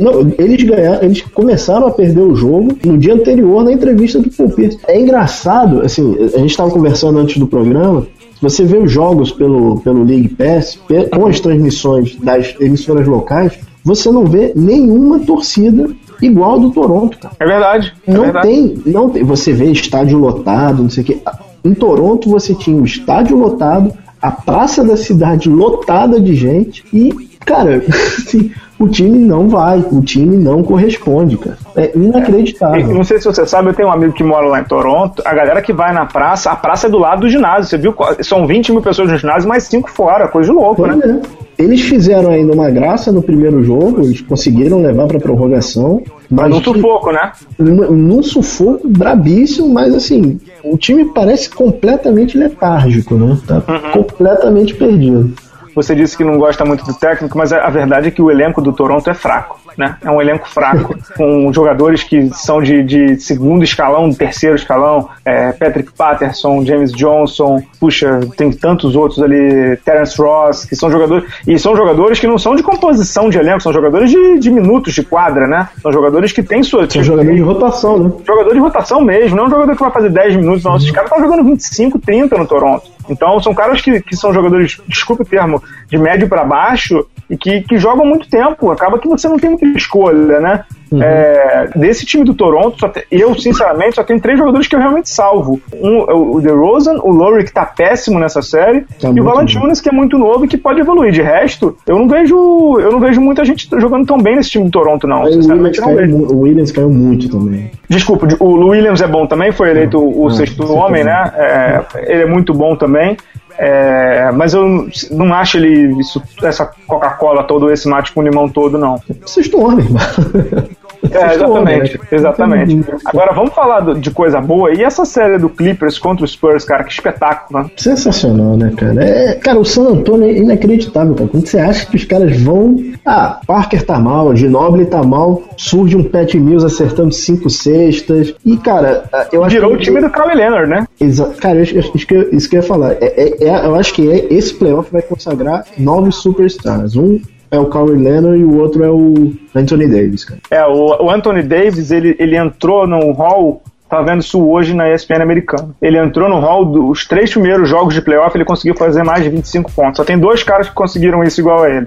não, 0.00 0.32
eles 0.38 0.62
ganharam, 0.62 1.02
eles 1.02 1.22
começaram 1.22 1.86
a 1.86 1.90
perder 1.90 2.22
o 2.22 2.34
jogo 2.34 2.76
no 2.84 2.98
dia 2.98 3.14
anterior 3.14 3.64
na 3.64 3.72
entrevista 3.72 4.20
do 4.20 4.30
Paul 4.30 4.50
Pierce. 4.50 4.78
É 4.86 5.00
engraçado, 5.00 5.80
assim, 5.82 6.16
a 6.34 6.38
gente 6.38 6.50
estava 6.50 6.70
conversando 6.70 7.18
antes 7.18 7.38
do 7.38 7.46
programa, 7.46 8.06
você 8.40 8.64
vê 8.64 8.76
os 8.76 8.90
jogos 8.90 9.30
pelo, 9.30 9.80
pelo 9.80 10.02
League 10.02 10.28
Pass, 10.30 10.78
com 11.10 11.26
as 11.26 11.38
transmissões 11.38 12.16
das 12.16 12.54
emissoras 12.60 13.06
locais, 13.06 13.58
você 13.84 14.10
não 14.10 14.24
vê 14.26 14.52
nenhuma 14.54 15.20
torcida 15.20 15.90
igual 16.20 16.58
do 16.58 16.70
Toronto, 16.70 17.18
cara. 17.18 17.34
É 17.38 17.46
verdade. 17.46 17.92
É 18.06 18.12
não 18.12 18.22
verdade. 18.22 18.46
tem, 18.46 18.82
não 18.86 19.10
tem. 19.10 19.24
Você 19.24 19.52
vê 19.52 19.66
estádio 19.66 20.18
lotado, 20.18 20.82
não 20.82 20.90
sei 20.90 21.02
o 21.02 21.06
quê. 21.06 21.18
Em 21.64 21.74
Toronto 21.74 22.28
você 22.28 22.54
tinha 22.54 22.80
o 22.80 22.84
estádio 22.84 23.36
lotado, 23.36 23.92
a 24.20 24.30
praça 24.30 24.84
da 24.84 24.96
cidade 24.96 25.48
lotada 25.48 26.20
de 26.20 26.34
gente 26.34 26.84
e, 26.92 27.12
cara, 27.40 27.82
assim, 28.18 28.52
o 28.78 28.88
time 28.88 29.18
não 29.18 29.48
vai, 29.48 29.78
o 29.78 30.00
time 30.02 30.36
não 30.36 30.62
corresponde, 30.62 31.36
cara. 31.36 31.56
É 31.76 31.96
inacreditável. 31.96 32.80
É, 32.80 32.94
não 32.94 33.04
sei 33.04 33.18
se 33.18 33.24
você 33.24 33.46
sabe, 33.46 33.68
eu 33.68 33.74
tenho 33.74 33.88
um 33.88 33.92
amigo 33.92 34.12
que 34.12 34.24
mora 34.24 34.46
lá 34.46 34.60
em 34.60 34.64
Toronto, 34.64 35.22
a 35.24 35.34
galera 35.34 35.62
que 35.62 35.72
vai 35.72 35.92
na 35.92 36.06
praça, 36.06 36.50
a 36.50 36.56
praça 36.56 36.88
é 36.88 36.90
do 36.90 36.98
lado 36.98 37.20
do 37.20 37.28
ginásio, 37.28 37.70
você 37.70 37.78
viu? 37.78 37.94
São 38.22 38.46
20 38.46 38.72
mil 38.72 38.82
pessoas 38.82 39.10
no 39.10 39.16
ginásio, 39.16 39.48
mais 39.48 39.64
5 39.64 39.90
fora, 39.90 40.28
coisa 40.28 40.50
de 40.50 40.56
louco, 40.56 40.86
né? 40.86 40.98
É. 41.04 41.41
Eles 41.62 41.82
fizeram 41.82 42.30
ainda 42.30 42.52
uma 42.52 42.68
graça 42.70 43.12
no 43.12 43.22
primeiro 43.22 43.62
jogo, 43.62 44.02
eles 44.02 44.20
conseguiram 44.20 44.82
levar 44.82 45.06
pra 45.06 45.20
prorrogação. 45.20 46.02
Mas 46.28 46.50
num 46.50 46.62
sufoco, 46.62 47.12
né? 47.12 47.32
Num 47.58 48.22
sufoco 48.22 48.88
brabíssimo, 48.88 49.68
mas 49.68 49.94
assim, 49.94 50.40
o 50.64 50.76
time 50.76 51.04
parece 51.04 51.48
completamente 51.48 52.36
letárgico, 52.36 53.14
né? 53.14 53.38
Tá 53.46 53.62
uhum. 53.68 53.92
completamente 53.92 54.74
perdido. 54.74 55.32
Você 55.74 55.94
disse 55.94 56.16
que 56.16 56.24
não 56.24 56.36
gosta 56.36 56.64
muito 56.64 56.84
do 56.84 56.94
técnico, 56.94 57.38
mas 57.38 57.52
a 57.52 57.70
verdade 57.70 58.08
é 58.08 58.10
que 58.10 58.20
o 58.20 58.30
elenco 58.30 58.60
do 58.60 58.72
Toronto 58.72 59.08
é 59.08 59.14
fraco. 59.14 59.61
Né? 59.76 59.96
É 60.02 60.10
um 60.10 60.20
elenco 60.20 60.48
fraco, 60.48 60.96
com 61.16 61.52
jogadores 61.52 62.02
que 62.02 62.30
são 62.34 62.62
de, 62.62 62.82
de 62.82 63.20
segundo 63.20 63.64
escalão, 63.64 64.12
terceiro 64.12 64.56
escalão. 64.56 65.08
É, 65.24 65.52
Patrick 65.52 65.92
Patterson, 65.92 66.64
James 66.64 66.92
Johnson, 66.92 67.62
puxa, 67.80 68.20
tem 68.36 68.50
tantos 68.52 68.96
outros 68.96 69.22
ali, 69.22 69.76
Terence 69.84 70.20
Ross, 70.20 70.64
que 70.64 70.76
são 70.76 70.90
jogadores. 70.90 71.30
E 71.46 71.58
são 71.58 71.76
jogadores 71.76 72.18
que 72.18 72.26
não 72.26 72.38
são 72.38 72.54
de 72.54 72.62
composição 72.62 73.28
de 73.28 73.38
elenco, 73.38 73.60
são 73.60 73.72
jogadores 73.72 74.10
de, 74.10 74.38
de 74.38 74.50
minutos 74.50 74.94
de 74.94 75.02
quadra, 75.02 75.46
né? 75.46 75.68
São 75.80 75.92
jogadores 75.92 76.32
que 76.32 76.42
têm 76.42 76.62
sua. 76.62 76.88
São 76.88 77.02
jogadores 77.02 77.36
de 77.36 77.42
rotação, 77.42 77.98
né? 77.98 78.12
Jogador 78.26 78.52
de 78.52 78.60
rotação 78.60 79.00
mesmo, 79.00 79.36
não 79.36 79.44
é 79.44 79.46
um 79.46 79.50
jogador 79.50 79.74
que 79.74 79.82
vai 79.82 79.90
fazer 79.90 80.10
10 80.10 80.36
minutos, 80.36 80.64
não. 80.64 80.76
Esses 80.76 80.90
caras 80.90 81.10
estão 81.10 81.24
jogando 81.24 81.44
25, 81.44 81.98
30 81.98 82.38
no 82.38 82.46
Toronto. 82.46 82.90
Então 83.08 83.40
são 83.40 83.54
caras 83.54 83.80
que, 83.80 84.00
que 84.00 84.16
são 84.16 84.32
jogadores, 84.32 84.80
desculpe 84.86 85.22
o 85.22 85.26
termo, 85.26 85.62
de 85.88 85.98
médio 85.98 86.28
para 86.28 86.44
baixo 86.44 87.06
e 87.32 87.36
que, 87.36 87.62
que 87.62 87.78
jogam 87.78 88.04
muito 88.04 88.28
tempo. 88.28 88.70
Acaba 88.70 88.98
que 88.98 89.08
você 89.08 89.26
não 89.26 89.38
tem 89.38 89.50
muita 89.50 89.66
escolha, 89.66 90.38
né? 90.38 90.64
Uhum. 90.92 91.02
É, 91.02 91.70
desse 91.74 92.04
time 92.04 92.22
do 92.22 92.34
Toronto, 92.34 92.76
eu, 93.10 93.34
sinceramente, 93.34 93.94
só 93.94 94.04
tenho 94.04 94.20
três 94.20 94.38
jogadores 94.38 94.68
que 94.68 94.76
eu 94.76 94.78
realmente 94.78 95.08
salvo. 95.08 95.58
Um, 95.72 96.10
é 96.10 96.12
o 96.12 96.38
DeRozan, 96.38 96.98
o 97.02 97.10
Lowry, 97.10 97.44
que 97.44 97.52
tá 97.52 97.64
péssimo 97.64 98.18
nessa 98.18 98.42
série, 98.42 98.84
tá 99.00 99.08
e 99.08 99.18
o 99.18 99.24
Valanciunas, 99.24 99.80
que 99.80 99.88
é 99.88 99.92
muito 99.92 100.18
novo 100.18 100.44
e 100.44 100.48
que 100.48 100.58
pode 100.58 100.80
evoluir. 100.80 101.10
De 101.10 101.22
resto, 101.22 101.74
eu 101.86 101.98
não 101.98 102.06
vejo 102.06 102.34
eu 102.78 102.92
não 102.92 103.00
vejo 103.00 103.22
muita 103.22 103.42
gente 103.42 103.66
jogando 103.80 104.06
tão 104.06 104.18
bem 104.18 104.36
nesse 104.36 104.50
time 104.50 104.66
do 104.66 104.70
Toronto, 104.70 105.06
não. 105.06 105.22
Aí, 105.22 105.32
sinceramente, 105.32 105.80
o 105.80 105.86
Williams, 105.86 106.10
não 106.10 106.18
caiu, 106.18 106.36
o 106.36 106.40
Williams 106.42 106.72
caiu 106.72 106.90
muito 106.90 107.30
também. 107.30 107.70
Desculpa, 107.88 108.28
o 108.38 108.68
Williams 108.68 109.00
é 109.00 109.06
bom 109.06 109.26
também, 109.26 109.50
foi 109.50 109.70
eleito 109.70 109.98
o, 109.98 110.26
o 110.26 110.30
sexto 110.30 110.70
homem, 110.70 111.04
né? 111.04 111.32
É, 111.34 111.82
ele 112.12 112.22
é 112.24 112.26
muito 112.26 112.52
bom 112.52 112.76
também. 112.76 113.16
É, 113.58 114.30
mas 114.32 114.54
eu 114.54 114.88
não 115.10 115.32
acho 115.34 115.56
ele 115.56 115.98
isso, 116.00 116.22
essa 116.42 116.70
Coca-Cola 116.86 117.44
todo, 117.44 117.70
esse 117.70 117.88
mate 117.88 118.12
com 118.12 118.22
limão 118.22 118.48
todo, 118.48 118.78
não. 118.78 119.00
Sexto 119.26 119.60
homem, 119.60 119.86
É, 121.10 121.34
exatamente, 121.34 122.00
exatamente. 122.10 122.84
Agora 123.04 123.32
vamos 123.32 123.52
falar 123.52 123.94
de 123.94 124.10
coisa 124.10 124.40
boa. 124.40 124.72
E 124.72 124.82
essa 124.82 125.04
série 125.04 125.38
do 125.38 125.48
Clippers 125.48 125.98
contra 125.98 126.24
o 126.24 126.28
Spurs, 126.28 126.64
cara, 126.64 126.84
que 126.84 126.92
espetáculo, 126.92 127.60
né? 127.60 127.70
Sensacional, 127.76 128.56
né, 128.56 128.72
cara? 128.76 129.04
É, 129.04 129.34
cara, 129.34 129.58
o 129.58 129.64
San 129.64 129.88
Antonio 129.88 130.28
é 130.28 130.32
inacreditável, 130.32 131.14
cara. 131.14 131.28
Quando 131.28 131.46
você 131.46 131.58
acha 131.58 131.86
que 131.86 131.96
os 131.96 132.04
caras 132.04 132.40
vão. 132.40 132.76
Ah, 133.04 133.40
Parker 133.46 133.84
tá 133.84 133.98
mal, 133.98 134.34
Ginobili 134.36 134.86
tá 134.86 135.02
mal, 135.02 135.42
surge 135.56 135.96
um 135.96 136.04
Pat 136.04 136.34
Mills 136.34 136.64
acertando 136.64 137.12
cinco 137.12 137.50
cestas. 137.50 138.34
E, 138.44 138.56
cara, 138.56 139.04
eu 139.32 139.44
acho 139.44 139.54
Virou 139.54 139.70
que... 139.70 139.76
o 139.76 139.80
time 139.80 140.00
do 140.00 140.10
Kawhi 140.10 140.34
Leonard, 140.34 140.70
né? 140.70 140.86
Exa 141.00 141.32
cara, 141.40 141.60
isso, 141.60 141.76
isso, 141.76 142.06
que 142.06 142.14
eu, 142.14 142.30
isso 142.30 142.48
que 142.48 142.56
eu 142.56 142.60
ia 142.60 142.66
falar. 142.66 142.92
É, 143.00 143.06
é, 143.16 143.44
é, 143.48 143.66
eu 143.66 143.74
acho 143.74 143.92
que 143.94 144.10
é, 144.10 144.32
esse 144.32 144.54
playoff 144.54 144.90
vai 144.92 145.02
consagrar 145.02 145.64
novos 145.76 146.16
superstars. 146.22 146.96
Um 146.96 147.20
é 147.52 147.58
o 147.58 147.66
Kawhi 147.66 148.02
Leonard 148.02 148.38
e 148.38 148.44
o 148.44 148.58
outro 148.58 148.82
é 148.82 148.90
o 148.90 149.32
Anthony 149.54 149.86
Davis, 149.86 150.24
cara. 150.24 150.40
É, 150.50 150.66
o, 150.66 151.04
o 151.04 151.10
Anthony 151.10 151.42
Davis, 151.42 151.90
ele, 151.90 152.16
ele 152.18 152.36
entrou 152.36 152.86
no 152.86 153.12
hall 153.12 153.62
tá 153.90 154.00
vendo 154.00 154.20
isso 154.20 154.42
hoje 154.42 154.72
na 154.74 154.90
ESPN 154.90 155.20
americana. 155.20 155.68
Ele 155.80 155.98
entrou 155.98 156.26
no 156.26 156.40
hall 156.40 156.64
dos 156.64 157.06
três 157.06 157.30
primeiros 157.30 157.68
jogos 157.68 157.92
de 157.92 158.00
playoff, 158.00 158.34
ele 158.34 158.44
conseguiu 158.46 158.74
fazer 158.74 159.02
mais 159.02 159.22
de 159.22 159.28
25 159.28 159.70
pontos. 159.70 159.98
Só 159.98 160.04
tem 160.04 160.18
dois 160.18 160.42
caras 160.42 160.66
que 160.66 160.74
conseguiram 160.74 161.22
isso 161.22 161.42
igual 161.42 161.62
a 161.62 161.68
ele. 161.68 161.86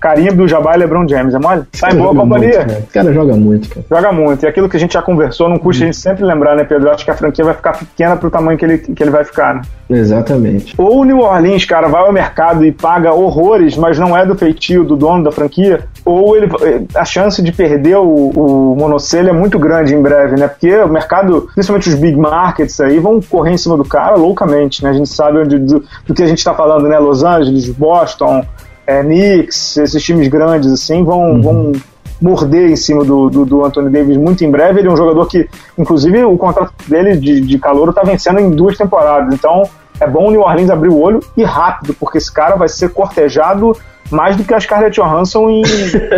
Carinho 0.00 0.34
do 0.34 0.46
Jabá 0.48 0.74
e 0.74 0.78
LeBron 0.78 1.06
James, 1.08 1.34
é 1.34 1.38
mole? 1.38 1.62
Tá 1.80 1.90
em 1.90 1.96
boa 1.96 2.14
companhia. 2.14 2.64
Muito, 2.66 2.80
o 2.80 2.86
cara 2.92 3.12
joga 3.12 3.36
muito, 3.36 3.68
cara. 3.68 3.86
Joga 3.88 4.12
muito. 4.12 4.44
E 4.44 4.48
aquilo 4.48 4.68
que 4.68 4.76
a 4.76 4.80
gente 4.80 4.94
já 4.94 5.02
conversou, 5.02 5.48
não 5.48 5.58
custa 5.58 5.82
hum. 5.82 5.88
a 5.88 5.92
gente 5.92 5.98
sempre 5.98 6.24
lembrar, 6.24 6.56
né, 6.56 6.64
Pedro? 6.64 6.88
Eu 6.88 6.92
acho 6.92 7.04
que 7.04 7.10
a 7.10 7.14
franquia 7.14 7.44
vai 7.44 7.54
ficar 7.54 7.72
pequena 7.72 8.16
pro 8.16 8.30
tamanho 8.30 8.58
que 8.58 8.64
ele, 8.64 8.78
que 8.78 9.02
ele 9.02 9.10
vai 9.10 9.24
ficar, 9.24 9.54
né? 9.54 9.62
Exatamente. 9.88 10.74
Ou 10.76 11.00
o 11.00 11.04
New 11.04 11.20
Orleans, 11.20 11.64
cara, 11.64 11.88
vai 11.88 12.02
ao 12.02 12.12
mercado 12.12 12.64
e 12.64 12.72
paga 12.72 13.12
horrores, 13.12 13.76
mas 13.76 13.98
não 13.98 14.16
é 14.16 14.26
do 14.26 14.34
feitio 14.34 14.84
do 14.84 14.96
dono 14.96 15.24
da 15.24 15.30
franquia, 15.30 15.84
ou 16.04 16.36
ele, 16.36 16.48
a 16.94 17.04
chance 17.04 17.40
de 17.40 17.52
perder 17.52 17.96
o, 17.96 18.30
o 18.30 18.76
monocelho 18.76 19.28
é 19.28 19.32
muito 19.32 19.58
grande 19.58 19.94
em 19.94 20.02
breve, 20.02 20.36
né? 20.36 20.48
Porque 20.48 20.74
o 20.76 20.88
mercado, 20.88 21.48
principalmente 21.54 21.88
os 21.88 21.94
big 21.94 22.16
markets 22.16 22.80
aí, 22.80 22.98
vão 22.98 23.20
correr 23.20 23.52
em 23.52 23.56
cima 23.56 23.76
do 23.76 23.84
cara 23.84 24.16
loucamente, 24.16 24.82
né? 24.82 24.90
A 24.90 24.94
gente 24.94 25.08
sabe 25.08 25.38
onde, 25.38 25.58
do, 25.58 25.84
do 26.06 26.14
que 26.14 26.22
a 26.22 26.26
gente 26.26 26.38
está 26.38 26.54
falando, 26.54 26.88
né? 26.88 26.98
Los 26.98 27.22
Angeles, 27.22 27.68
Boston, 27.68 28.44
é, 28.86 29.02
Knicks, 29.02 29.76
esses 29.78 30.02
times 30.02 30.28
grandes 30.28 30.72
assim, 30.72 31.02
vão, 31.04 31.32
uhum. 31.32 31.42
vão 31.42 31.72
morder 32.20 32.70
em 32.70 32.76
cima 32.76 33.04
do, 33.04 33.28
do, 33.28 33.44
do, 33.44 33.64
Anthony 33.64 33.90
Davis 33.90 34.16
muito 34.16 34.44
em 34.44 34.50
breve. 34.50 34.80
Ele 34.80 34.88
é 34.88 34.90
um 34.90 34.96
jogador 34.96 35.26
que, 35.26 35.48
inclusive, 35.76 36.24
o 36.24 36.36
contrato 36.38 36.72
dele 36.86 37.16
de, 37.16 37.40
de 37.40 37.58
calor 37.58 37.90
está 37.90 38.02
vencendo 38.02 38.38
em 38.38 38.50
duas 38.50 38.76
temporadas. 38.76 39.34
Então, 39.34 39.64
é 40.00 40.06
bom 40.06 40.28
o 40.28 40.30
New 40.30 40.40
Orleans 40.40 40.70
abrir 40.70 40.88
o 40.88 41.00
olho 41.00 41.20
e 41.36 41.42
rápido, 41.42 41.94
porque 41.94 42.18
esse 42.18 42.32
cara 42.32 42.56
vai 42.56 42.68
ser 42.68 42.90
cortejado 42.90 43.76
mais 44.10 44.36
do 44.36 44.44
que 44.44 44.54
a 44.54 44.60
Scarlett 44.60 44.94
Johansson 45.00 45.50
em, 45.50 45.62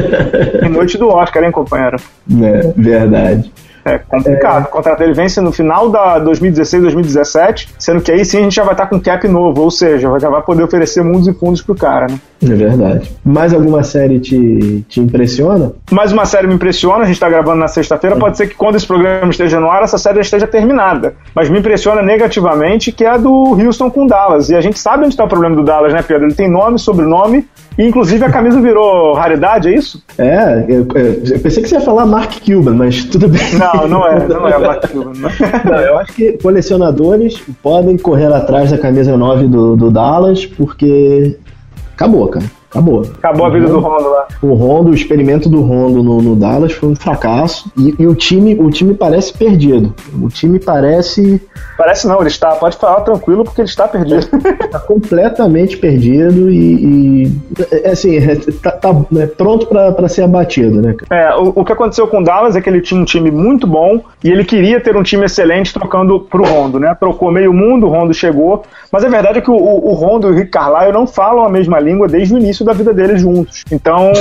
em 0.63 0.69
Noite 0.69 0.99
do 0.99 1.09
Oscar, 1.09 1.43
hein, 1.43 1.51
companheiro? 1.51 1.97
É, 2.43 2.73
verdade. 2.77 3.53
É 3.95 3.99
complicado. 3.99 4.65
É... 4.65 4.69
O 4.69 4.71
contrato 4.71 4.99
dele 4.99 5.13
vence 5.13 5.41
no 5.41 5.53
final 5.53 5.89
da 5.91 6.19
2016, 6.19 6.83
2017, 6.83 7.69
sendo 7.79 8.01
que 8.01 8.13
aí 8.13 8.25
sim 8.25 8.39
a 8.39 8.43
gente 8.43 8.55
já 8.55 8.65
vai 8.65 8.75
estar 8.75 8.87
com 8.87 9.01
cap 9.01 9.27
novo, 9.29 9.63
ou 9.63 9.71
seja, 9.71 10.09
já 10.19 10.29
vai 10.29 10.43
poder 10.43 10.63
oferecer 10.63 11.03
mundos 11.03 11.29
e 11.29 11.33
fundos 11.33 11.63
pro 11.63 11.75
cara, 11.75 12.07
né? 12.09 12.19
É 12.43 12.55
verdade. 12.55 13.11
Mais 13.25 13.53
alguma 13.53 13.83
série 13.83 14.21
te, 14.21 14.85
te 14.89 15.01
impressiona? 15.01 15.73
Mais 15.91 16.13
uma 16.13 16.25
série 16.25 16.47
me 16.47 16.55
impressiona, 16.55 17.03
a 17.03 17.07
gente 17.07 17.15
está 17.15 17.29
gravando 17.29 17.59
na 17.59 17.69
sexta-feira, 17.69 18.17
é. 18.17 18.19
pode 18.19 18.37
ser 18.37 18.49
que 18.49 18.55
quando 18.55 18.77
esse 18.77 18.87
programa 18.87 19.31
esteja 19.31 19.59
no 19.59 19.69
ar, 19.71 19.83
essa 19.83 19.99
série 19.99 20.17
já 20.17 20.23
esteja 20.23 20.47
terminada. 20.47 21.15
Mas 21.35 21.51
me 21.51 21.59
impressiona 21.59 22.03
negativamente 22.03 22.93
que 22.93 23.05
é 23.05 23.11
a 23.11 23.17
do 23.17 23.57
Houston 23.59 23.91
com 23.91 24.07
Dallas. 24.07 24.51
E 24.51 24.55
a 24.55 24.61
gente 24.61 24.79
sabe 24.79 25.05
onde 25.05 25.15
está 25.15 25.25
o 25.25 25.29
problema 25.29 25.57
do 25.57 25.65
Dallas, 25.65 25.93
né, 25.93 26.03
Pedro? 26.03 26.27
Ele 26.27 26.35
tem 26.35 26.49
nome, 26.49 26.79
sobrenome, 26.79 27.47
e 27.79 27.87
inclusive 27.87 28.25
a 28.25 28.31
camisa 28.31 28.61
virou 28.61 29.15
raridade, 29.15 29.69
é 29.69 29.75
isso? 29.75 30.03
É, 30.19 30.65
eu, 30.69 30.81
eu, 30.81 31.41
pensei 31.41 31.63
que 31.63 31.69
você 31.69 31.77
ia 31.77 31.81
falar 31.81 32.07
Mark 32.07 32.33
Cuban, 32.45 32.75
mas 32.75 33.05
tudo 33.05 33.29
bem. 33.29 33.55
Não, 33.55 33.78
não 33.87 34.07
é, 34.07 34.27
não 34.27 34.49
é 34.49 34.81
Cuban. 34.89 35.13
Não. 35.15 35.31
não, 35.71 35.79
eu 35.79 35.99
acho 35.99 36.13
que 36.13 36.33
colecionadores 36.39 37.41
podem 37.63 37.97
correr 37.97 38.33
atrás 38.33 38.71
da 38.71 38.79
camisa 38.79 39.17
9 39.17 39.47
do, 39.47 39.77
do 39.77 39.91
Dallas, 39.91 40.47
porque 40.47 41.37
acabou, 41.95 42.27
cara. 42.29 42.58
Acabou. 42.71 43.03
Acabou 43.17 43.47
a 43.47 43.51
vida 43.51 43.67
do 43.67 43.79
Rondo 43.81 44.11
lá. 44.11 44.29
O 44.43 44.53
Rondo, 44.53 44.91
o 44.91 44.95
experimento 44.95 45.49
do 45.49 45.63
Rondo 45.63 46.03
no, 46.03 46.21
no 46.21 46.37
Dallas 46.37 46.73
foi 46.73 46.91
um 46.91 46.95
fracasso. 46.95 47.71
E, 47.77 47.95
e, 47.99 48.07
o 48.07 48.15
time 48.15 48.55
o 48.61 48.71
time 48.71 48.93
parece 48.93 49.33
perdido. 49.33 49.95
O 50.21 50.29
time 50.29 50.59
parece. 50.59 51.41
Parece 51.79 52.07
não, 52.07 52.21
ele 52.21 52.29
está. 52.29 52.51
Pode 52.57 52.77
falar 52.77 53.01
tranquilo 53.01 53.43
porque 53.43 53.63
ele 53.63 53.69
está 53.69 53.89
perdido. 53.89 54.29
Está 54.61 54.79
completamente 54.81 55.79
perdido 55.79 56.51
e. 56.51 57.25
e 57.25 57.33
é, 57.71 57.91
assim, 57.91 58.17
é, 58.17 58.37
tá, 58.63 58.71
tá 58.73 58.91
é 59.17 59.27
pronto 59.27 59.67
para 59.67 60.09
ser 60.09 60.23
abatido, 60.23 60.83
né? 60.83 60.95
É, 61.11 61.35
o, 61.37 61.53
o 61.57 61.65
que 61.65 61.73
aconteceu 61.73 62.07
com 62.07 62.21
o 62.21 62.25
Dallas 62.25 62.55
é 62.55 62.61
que 62.61 62.69
ele 62.69 62.83
tinha 62.83 63.01
um 63.01 63.05
time 63.05 63.31
muito 63.31 63.67
bom 63.67 64.03
e 64.23 64.31
ele 64.31 64.45
queria 64.45 64.79
ter 64.79 64.95
um 64.95 65.03
time 65.03 65.25
excelente 65.25 65.73
trocando 65.73 66.21
pro 66.21 66.45
Rondo, 66.45 66.79
né? 66.79 66.95
Trocou 67.01 67.33
meio 67.33 67.53
mundo, 67.53 67.87
o 67.87 67.91
Rondo 67.91 68.13
chegou. 68.13 68.63
Mas 68.93 69.05
a 69.05 69.09
verdade 69.09 69.39
é 69.39 69.41
que 69.41 69.51
o, 69.51 69.57
o, 69.57 69.91
o 69.91 69.95
Rondo 69.95 70.29
e 70.29 70.31
o 70.33 70.35
Rick 70.35 70.51
Carlisle 70.51 70.93
não 70.93 71.07
falam 71.07 71.45
a 71.45 71.49
mesma 71.49 71.81
língua 71.81 72.07
desde 72.07 72.35
o 72.35 72.39
início 72.39 72.58
início 72.59 72.65
da 72.65 72.73
vida 72.73 72.93
deles 72.93 73.21
juntos. 73.21 73.65
Então, 73.71 74.13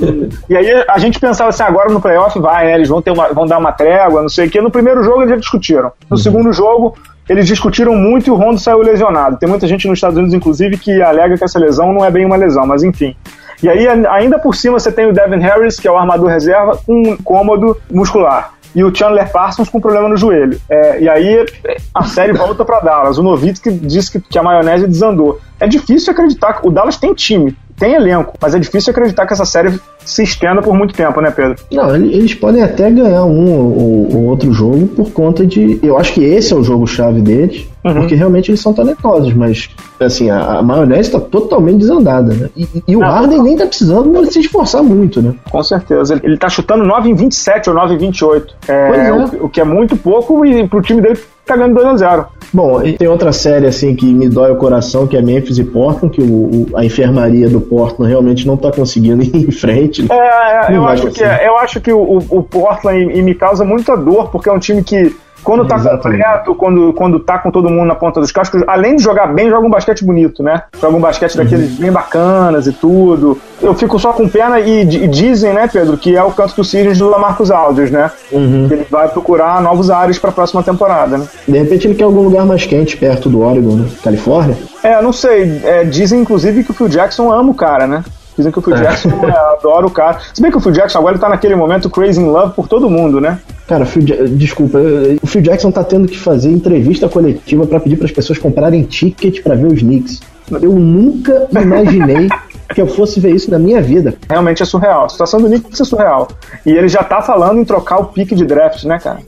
e 0.48 0.56
aí 0.56 0.84
a 0.88 0.98
gente 0.98 1.18
pensava 1.18 1.50
assim, 1.50 1.62
agora 1.62 1.90
no 1.90 2.00
playoff 2.00 2.38
vai, 2.38 2.66
né, 2.66 2.74
eles 2.74 2.88
vão, 2.88 3.00
ter 3.00 3.10
uma, 3.10 3.28
vão 3.28 3.46
dar 3.46 3.58
uma 3.58 3.72
trégua, 3.72 4.22
não 4.22 4.28
sei 4.28 4.46
o 4.46 4.50
que. 4.50 4.60
No 4.60 4.70
primeiro 4.70 5.02
jogo 5.02 5.22
eles 5.22 5.30
já 5.30 5.36
discutiram. 5.36 5.92
No 6.10 6.16
uhum. 6.16 6.16
segundo 6.16 6.52
jogo, 6.52 6.96
eles 7.28 7.46
discutiram 7.46 7.94
muito 7.94 8.28
e 8.28 8.30
o 8.30 8.34
Rondo 8.34 8.58
saiu 8.58 8.78
lesionado. 8.78 9.38
Tem 9.38 9.48
muita 9.48 9.66
gente 9.66 9.88
nos 9.88 9.98
Estados 9.98 10.16
Unidos, 10.16 10.34
inclusive, 10.34 10.76
que 10.76 11.02
alega 11.02 11.36
que 11.36 11.44
essa 11.44 11.58
lesão 11.58 11.92
não 11.92 12.04
é 12.04 12.10
bem 12.10 12.24
uma 12.24 12.36
lesão, 12.36 12.66
mas 12.66 12.82
enfim. 12.82 13.16
E 13.62 13.68
aí, 13.68 13.88
ainda 13.88 14.38
por 14.38 14.54
cima, 14.54 14.78
você 14.78 14.92
tem 14.92 15.06
o 15.06 15.12
Devin 15.12 15.40
Harris, 15.40 15.80
que 15.80 15.88
é 15.88 15.90
o 15.90 15.96
armador 15.96 16.28
reserva, 16.28 16.78
com 16.84 16.92
um 16.92 17.12
incômodo 17.14 17.76
muscular 17.90 18.56
e 18.76 18.84
o 18.84 18.94
Chandler 18.94 19.32
Parsons 19.32 19.70
com 19.70 19.80
problema 19.80 20.06
no 20.06 20.18
joelho. 20.18 20.60
É, 20.68 21.00
e 21.00 21.08
aí 21.08 21.46
a 21.94 22.04
série 22.04 22.34
volta 22.34 22.62
para 22.62 22.80
Dallas. 22.80 23.16
O 23.16 23.22
Novitsky 23.22 23.70
disse 23.72 24.12
que, 24.12 24.20
que 24.20 24.38
a 24.38 24.42
maionese 24.42 24.86
desandou. 24.86 25.40
É 25.58 25.66
difícil 25.66 26.12
acreditar 26.12 26.52
que 26.52 26.68
o 26.68 26.70
Dallas 26.70 26.98
tem 26.98 27.14
time 27.14 27.56
tem 27.76 27.94
elenco, 27.94 28.34
mas 28.40 28.54
é 28.54 28.58
difícil 28.58 28.90
acreditar 28.90 29.26
que 29.26 29.32
essa 29.32 29.44
série 29.44 29.78
se 30.06 30.22
estenda 30.22 30.62
por 30.62 30.74
muito 30.74 30.94
tempo, 30.94 31.20
né, 31.20 31.30
Pedro? 31.30 31.56
Não, 31.70 31.94
eles 31.94 32.34
podem 32.34 32.62
até 32.62 32.90
ganhar 32.90 33.24
um 33.24 33.52
ou, 33.52 34.14
ou 34.14 34.24
outro 34.24 34.52
jogo 34.52 34.86
por 34.86 35.10
conta 35.10 35.44
de. 35.44 35.78
Eu 35.82 35.98
acho 35.98 36.14
que 36.14 36.24
esse 36.24 36.52
é 36.52 36.56
o 36.56 36.62
jogo-chave 36.62 37.20
deles, 37.20 37.66
uhum. 37.84 37.94
porque 37.94 38.14
realmente 38.14 38.50
eles 38.50 38.60
são 38.60 38.72
talentosos, 38.72 39.34
mas 39.34 39.68
assim, 39.98 40.30
a, 40.30 40.58
a 40.58 40.62
maionese 40.62 41.08
está 41.08 41.20
totalmente 41.20 41.78
desandada, 41.78 42.32
né? 42.34 42.48
E, 42.56 42.66
e 42.86 42.96
o 42.96 43.00
não, 43.00 43.08
Harden 43.08 43.42
nem 43.42 43.56
tá 43.56 43.66
precisando 43.66 44.30
se 44.30 44.40
esforçar 44.40 44.82
muito, 44.82 45.20
né? 45.20 45.34
Com 45.50 45.62
certeza. 45.62 46.14
Ele, 46.14 46.20
ele 46.24 46.38
tá 46.38 46.48
chutando 46.48 46.84
9 46.84 47.10
em 47.10 47.14
27 47.14 47.70
ou 47.70 47.76
9 47.76 47.94
em 47.94 47.98
28. 47.98 48.54
É, 48.68 49.08
é. 49.08 49.12
O, 49.12 49.46
o, 49.46 49.48
que 49.48 49.60
é 49.60 49.64
muito 49.64 49.96
pouco 49.96 50.44
e 50.44 50.66
pro 50.68 50.82
time 50.82 51.00
dele 51.00 51.18
tá 51.44 51.56
ganhando 51.56 51.74
2 51.74 51.86
a 51.86 51.96
0 51.96 52.26
Bom, 52.52 52.82
e 52.82 52.94
tem 52.94 53.08
outra 53.08 53.32
série 53.32 53.66
assim 53.66 53.94
que 53.94 54.06
me 54.06 54.28
dói 54.28 54.50
o 54.50 54.56
coração, 54.56 55.06
que 55.06 55.16
é 55.16 55.22
Memphis 55.22 55.58
e 55.58 55.64
Portland, 55.64 56.14
que 56.14 56.22
o, 56.22 56.24
o 56.24 56.66
a 56.74 56.84
enfermaria 56.84 57.48
do 57.48 57.60
Portland 57.60 58.10
realmente 58.10 58.46
não 58.46 58.54
está 58.54 58.70
conseguindo 58.70 59.22
ir 59.24 59.34
em 59.34 59.50
frente. 59.50 59.95
É, 60.02 60.72
é 60.72 60.76
eu, 60.76 60.86
acho 60.86 61.10
que, 61.10 61.22
é, 61.22 61.48
eu 61.48 61.58
acho 61.58 61.80
que 61.80 61.92
o, 61.92 62.18
o 62.30 62.42
Portland 62.42 63.12
e 63.16 63.22
me 63.22 63.34
causa 63.34 63.64
muita 63.64 63.96
dor, 63.96 64.30
porque 64.30 64.48
é 64.48 64.52
um 64.52 64.58
time 64.58 64.82
que 64.82 65.14
quando 65.46 65.64
tá 65.64 65.76
Exatamente. 65.76 66.02
completo, 66.02 66.54
quando, 66.56 66.92
quando 66.92 67.20
tá 67.20 67.38
com 67.38 67.52
todo 67.52 67.70
mundo 67.70 67.86
na 67.86 67.94
ponta 67.94 68.18
dos 68.18 68.32
cascos, 68.32 68.64
além 68.66 68.96
de 68.96 69.02
jogar 69.04 69.28
bem, 69.28 69.48
joga 69.48 69.64
um 69.64 69.70
basquete 69.70 70.04
bonito, 70.04 70.42
né? 70.42 70.62
Joga 70.80 70.96
um 70.96 71.00
basquete 71.00 71.36
uhum. 71.36 71.44
daqueles 71.44 71.78
bem 71.78 71.92
bacanas 71.92 72.66
e 72.66 72.72
tudo. 72.72 73.38
Eu 73.62 73.72
fico 73.72 73.96
só 73.96 74.12
com 74.12 74.28
pena 74.28 74.58
e, 74.58 74.80
e, 74.80 75.06
dizem, 75.06 75.52
né, 75.52 75.68
Pedro, 75.72 75.96
que 75.96 76.16
é 76.16 76.22
o 76.22 76.32
canto 76.32 76.56
dos 76.56 76.68
cisnes 76.68 76.98
do 76.98 77.08
Lamarcus 77.08 77.52
Aldridge, 77.52 77.92
né? 77.92 78.10
Uhum. 78.32 78.66
Ele 78.68 78.84
vai 78.90 79.06
procurar 79.06 79.62
novos 79.62 79.88
ares 79.88 80.18
pra 80.18 80.32
próxima 80.32 80.64
temporada, 80.64 81.16
né? 81.16 81.28
De 81.46 81.56
repente 81.56 81.86
ele 81.86 81.94
quer 81.94 82.04
algum 82.04 82.22
lugar 82.22 82.44
mais 82.44 82.66
quente, 82.66 82.96
perto 82.96 83.28
do 83.28 83.40
Oregon, 83.40 83.76
né? 83.76 83.88
Califórnia? 84.02 84.56
É, 84.82 85.00
não 85.00 85.12
sei. 85.12 85.60
É, 85.62 85.84
dizem, 85.84 86.22
inclusive, 86.22 86.64
que 86.64 86.72
o 86.72 86.74
Phil 86.74 86.88
Jackson 86.88 87.32
ama 87.32 87.52
o 87.52 87.54
cara, 87.54 87.86
né? 87.86 88.02
Dizem 88.36 88.52
que 88.52 88.58
o 88.58 88.62
Phil. 88.62 88.74
Jackson 88.74 89.08
é, 89.08 89.54
adora 89.54 89.86
o 89.86 89.90
cara. 89.90 90.18
Se 90.34 90.42
bem 90.42 90.50
que 90.50 90.56
o 90.56 90.60
Phil 90.60 90.72
Jackson 90.72 90.98
agora 90.98 91.14
ele 91.14 91.20
tá 91.20 91.28
naquele 91.28 91.54
momento 91.54 91.88
crazy 91.88 92.20
in 92.20 92.26
love 92.26 92.52
por 92.54 92.68
todo 92.68 92.90
mundo, 92.90 93.20
né? 93.20 93.38
Cara, 93.66 93.86
Phil, 93.86 94.02
desculpa, 94.36 94.78
o 95.22 95.26
Phil 95.26 95.42
Jackson 95.42 95.70
tá 95.70 95.82
tendo 95.82 96.06
que 96.06 96.18
fazer 96.18 96.50
entrevista 96.50 97.08
coletiva 97.08 97.66
para 97.66 97.80
pedir 97.80 97.96
para 97.96 98.06
as 98.06 98.12
pessoas 98.12 98.38
comprarem 98.38 98.82
ticket 98.82 99.42
para 99.42 99.54
ver 99.54 99.66
os 99.66 99.80
Knicks. 99.80 100.20
Eu 100.50 100.72
nunca 100.72 101.48
imaginei 101.50 102.28
que 102.74 102.80
eu 102.80 102.86
fosse 102.86 103.18
ver 103.20 103.34
isso 103.34 103.50
na 103.50 103.58
minha 103.58 103.80
vida. 103.80 104.14
Realmente 104.28 104.62
é 104.62 104.66
surreal. 104.66 105.06
A 105.06 105.08
situação 105.08 105.40
do 105.40 105.48
Knicks 105.48 105.80
é 105.80 105.84
surreal. 105.84 106.28
E 106.64 106.70
ele 106.70 106.88
já 106.88 107.02
tá 107.02 107.22
falando 107.22 107.60
em 107.60 107.64
trocar 107.64 107.98
o 107.98 108.04
pique 108.06 108.34
de 108.34 108.44
draft, 108.44 108.84
né, 108.84 108.98
cara? 108.98 109.20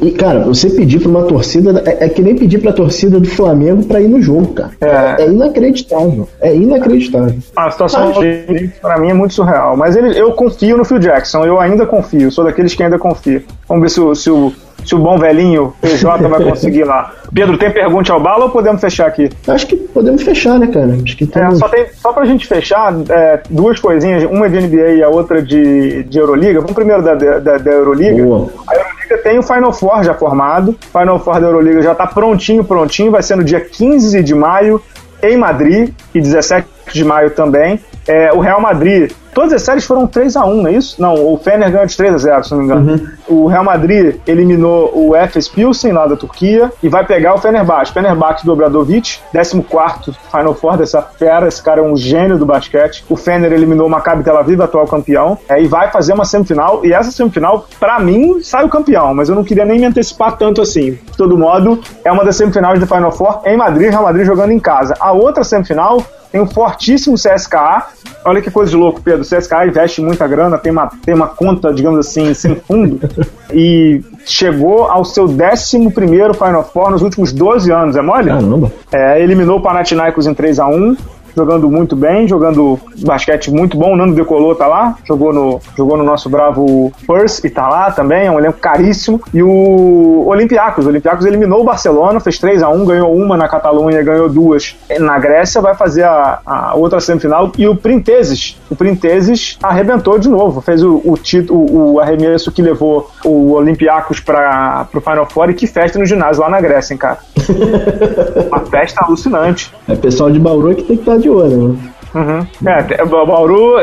E, 0.00 0.12
cara, 0.12 0.40
você 0.40 0.70
pedir 0.70 1.00
pra 1.00 1.08
uma 1.08 1.24
torcida. 1.24 1.82
É, 1.84 2.06
é, 2.06 2.08
que 2.08 2.22
nem 2.22 2.36
pedir 2.36 2.58
pra 2.58 2.72
torcida 2.72 3.18
do 3.18 3.28
Flamengo 3.28 3.84
pra 3.84 4.00
ir 4.00 4.08
no 4.08 4.20
jogo, 4.20 4.54
cara. 4.54 4.70
É, 4.80 5.24
é 5.24 5.28
inacreditável. 5.28 6.28
É 6.40 6.54
inacreditável. 6.54 7.36
A 7.56 7.70
situação 7.70 8.12
dele, 8.12 8.70
pra 8.80 8.98
mim, 8.98 9.10
é 9.10 9.14
muito 9.14 9.34
surreal. 9.34 9.76
Mas 9.76 9.96
ele, 9.96 10.18
eu 10.18 10.32
confio 10.32 10.76
no 10.76 10.84
Phil 10.84 10.98
Jackson. 10.98 11.44
Eu 11.44 11.60
ainda 11.60 11.86
confio. 11.86 12.30
Sou 12.30 12.44
daqueles 12.44 12.74
que 12.74 12.82
ainda 12.82 12.98
confio. 12.98 13.42
Vamos 13.68 13.82
ver 13.82 13.90
se 13.90 14.00
o, 14.00 14.14
se 14.14 14.30
o 14.30 14.52
se 14.84 14.94
o 14.94 14.98
bom 14.98 15.16
velhinho 15.16 15.72
PJ 15.80 16.26
vai 16.28 16.42
conseguir 16.42 16.84
lá. 16.84 17.12
Pedro, 17.32 17.56
tem 17.56 17.70
pergunta 17.70 18.12
ao 18.12 18.20
bala 18.20 18.46
ou 18.46 18.50
podemos 18.50 18.80
fechar 18.80 19.06
aqui? 19.06 19.30
Acho 19.46 19.66
que 19.66 19.76
podemos 19.76 20.22
fechar, 20.22 20.58
né, 20.58 20.66
cara? 20.66 20.98
Acho 21.02 21.16
que 21.16 21.26
temos... 21.26 21.54
é, 21.54 21.58
só, 21.58 21.68
tem, 21.68 21.86
só 21.94 22.12
pra 22.12 22.24
gente 22.24 22.46
fechar, 22.46 22.92
é, 23.08 23.40
duas 23.48 23.78
coisinhas, 23.78 24.24
uma 24.24 24.48
de 24.48 24.60
NBA 24.60 24.94
e 24.94 25.02
a 25.02 25.08
outra 25.08 25.40
de, 25.40 26.02
de 26.02 26.18
Euroliga. 26.18 26.60
Vamos 26.60 26.74
primeiro 26.74 27.02
da, 27.02 27.14
da, 27.14 27.58
da 27.58 27.70
Euroliga. 27.70 28.22
Boa. 28.22 28.48
A 28.66 28.74
Tem 29.18 29.38
o 29.38 29.42
Final 29.42 29.72
Four 29.72 30.02
já 30.04 30.14
formado. 30.14 30.76
Final 30.92 31.18
Four 31.20 31.40
da 31.40 31.46
Euroliga 31.46 31.82
já 31.82 31.94
tá 31.94 32.06
prontinho, 32.06 32.64
prontinho. 32.64 33.10
Vai 33.10 33.22
ser 33.22 33.36
no 33.36 33.44
dia 33.44 33.60
15 33.60 34.22
de 34.22 34.34
maio 34.34 34.80
em 35.22 35.36
Madrid 35.36 35.92
e 36.14 36.20
17 36.20 36.66
de 36.92 37.04
maio 37.04 37.30
também. 37.30 37.80
É, 38.06 38.32
o 38.32 38.40
Real 38.40 38.60
Madrid 38.60 39.12
Todas 39.34 39.54
as 39.54 39.62
séries 39.62 39.84
foram 39.84 40.06
3 40.06 40.36
a 40.36 40.44
1 40.44 40.62
não 40.62 40.68
é 40.68 40.72
isso? 40.72 41.00
Não, 41.00 41.14
o 41.14 41.38
Fener 41.38 41.70
ganhou 41.70 41.86
de 41.86 41.96
3 41.96 42.14
a 42.14 42.18
0 42.18 42.44
se 42.44 42.50
não 42.50 42.58
me 42.58 42.64
engano. 42.64 42.92
Uhum. 42.92 43.08
O 43.28 43.46
Real 43.46 43.64
Madrid 43.64 44.16
eliminou 44.26 44.92
o 44.94 45.16
Efes 45.16 45.48
Pilsen 45.48 45.92
lá 45.92 46.06
da 46.06 46.16
Turquia 46.16 46.70
e 46.82 46.88
vai 46.88 47.04
pegar 47.06 47.34
o 47.34 47.38
Fenerbahçe. 47.38 47.92
Fenerbahçe 47.92 48.44
do 48.44 48.52
Obradovic, 48.52 49.20
14 49.32 50.12
Final 50.30 50.54
Four 50.54 50.76
dessa 50.76 51.00
fera. 51.00 51.48
Esse 51.48 51.62
cara 51.62 51.80
é 51.80 51.82
um 51.82 51.96
gênio 51.96 52.36
do 52.36 52.44
basquete. 52.44 53.04
O 53.08 53.16
Fener 53.16 53.52
eliminou 53.52 53.86
o 53.86 53.90
Maccabi 53.90 54.22
Tel 54.22 54.36
Aviv, 54.36 54.60
atual 54.60 54.86
campeão, 54.86 55.38
é, 55.48 55.62
e 55.62 55.66
vai 55.66 55.90
fazer 55.90 56.12
uma 56.12 56.26
semifinal. 56.26 56.84
E 56.84 56.92
essa 56.92 57.10
semifinal, 57.10 57.66
para 57.80 57.98
mim, 57.98 58.42
sai 58.42 58.64
o 58.64 58.68
campeão, 58.68 59.14
mas 59.14 59.30
eu 59.30 59.34
não 59.34 59.44
queria 59.44 59.64
nem 59.64 59.78
me 59.78 59.86
antecipar 59.86 60.36
tanto 60.36 60.60
assim. 60.60 60.92
De 60.92 61.16
todo 61.16 61.38
modo, 61.38 61.80
é 62.04 62.12
uma 62.12 62.24
das 62.24 62.36
semifinais 62.36 62.78
do 62.78 62.86
Final 62.86 63.12
Four 63.12 63.40
em 63.46 63.56
Madrid, 63.56 63.90
Real 63.90 64.02
Madrid 64.02 64.26
jogando 64.26 64.50
em 64.50 64.60
casa. 64.60 64.94
A 65.00 65.12
outra 65.12 65.42
semifinal 65.42 66.04
tem 66.32 66.40
um 66.40 66.46
fortíssimo 66.46 67.14
CSKA. 67.14 67.88
Olha 68.24 68.40
que 68.40 68.50
coisa 68.50 68.70
de 68.70 68.76
louco, 68.76 69.02
Pedro. 69.02 69.20
O 69.20 69.24
CSKA 69.24 69.66
investe 69.66 70.00
muita 70.00 70.26
grana, 70.26 70.56
tem 70.56 70.72
uma, 70.72 70.90
tem 71.04 71.14
uma 71.14 71.26
conta, 71.26 71.72
digamos 71.72 71.98
assim, 71.98 72.32
sem 72.32 72.56
fundo. 72.56 72.98
e 73.52 74.02
chegou 74.24 74.84
ao 74.84 75.04
seu 75.04 75.24
11 75.24 75.90
Final 76.34 76.64
Four 76.72 76.90
nos 76.90 77.02
últimos 77.02 77.32
12 77.32 77.70
anos, 77.70 77.96
é 77.96 78.02
mole? 78.02 78.28
Caramba. 78.28 78.72
É, 78.90 79.20
eliminou 79.20 79.58
o 79.58 79.62
Panathinaikos 79.62 80.26
em 80.26 80.32
3 80.32 80.58
a 80.58 80.66
1 80.66 80.96
jogando 81.36 81.70
muito 81.70 81.96
bem, 81.96 82.26
jogando 82.28 82.78
basquete 82.98 83.50
muito 83.50 83.76
bom. 83.76 83.92
O 83.92 83.96
Nando 83.96 84.14
Decolou 84.14 84.54
tá 84.54 84.66
lá, 84.66 84.96
jogou 85.04 85.32
no, 85.32 85.60
jogou 85.76 85.96
no 85.96 86.04
nosso 86.04 86.28
bravo 86.28 86.92
First 87.06 87.44
e 87.44 87.50
tá 87.50 87.68
lá 87.68 87.90
também, 87.90 88.26
é 88.26 88.30
um 88.30 88.38
elenco 88.38 88.58
caríssimo. 88.58 89.20
E 89.32 89.42
o 89.42 90.24
Olympiacos, 90.26 90.84
o 90.84 90.88
Olympiacos 90.88 91.26
eliminou 91.26 91.60
o 91.60 91.64
Barcelona, 91.64 92.20
fez 92.20 92.38
3 92.38 92.62
a 92.62 92.68
1 92.68 92.84
ganhou 92.84 93.14
uma 93.14 93.36
na 93.36 93.48
Catalunha, 93.48 94.02
ganhou 94.02 94.28
duas 94.28 94.76
na 94.98 95.18
Grécia, 95.18 95.60
vai 95.60 95.74
fazer 95.74 96.04
a, 96.04 96.40
a 96.44 96.74
outra 96.74 97.00
semifinal. 97.00 97.52
E 97.56 97.66
o 97.66 97.76
Printeses, 97.76 98.60
o 98.70 98.76
Printeses 98.76 99.58
arrebentou 99.62 100.18
de 100.18 100.28
novo, 100.28 100.60
fez 100.60 100.82
o, 100.82 101.00
o, 101.04 101.16
título, 101.16 101.92
o 101.92 102.00
arremesso 102.00 102.50
que 102.50 102.62
levou 102.62 103.10
o 103.24 103.52
Olympiacos 103.52 104.20
para 104.20 104.88
o 104.94 105.00
Final 105.00 105.26
Four 105.26 105.50
e 105.50 105.54
que 105.54 105.66
festa 105.66 105.98
no 105.98 106.06
ginásio 106.06 106.42
lá 106.42 106.48
na 106.48 106.60
Grécia, 106.60 106.94
hein, 106.94 106.98
cara. 106.98 107.18
Uma 108.48 108.60
festa 108.60 109.04
alucinante. 109.04 109.72
É 109.88 109.94
pessoal 109.94 110.30
de 110.30 110.38
Bauru 110.38 110.74
que 110.74 110.82
tem 110.82 110.96
que 110.96 111.02
estar 111.02 111.16
de 111.22 111.30
olho, 111.30 111.68
né? 111.68 111.78
Uhum. 112.14 112.46
É, 112.68 113.04
Bauru, 113.04 113.76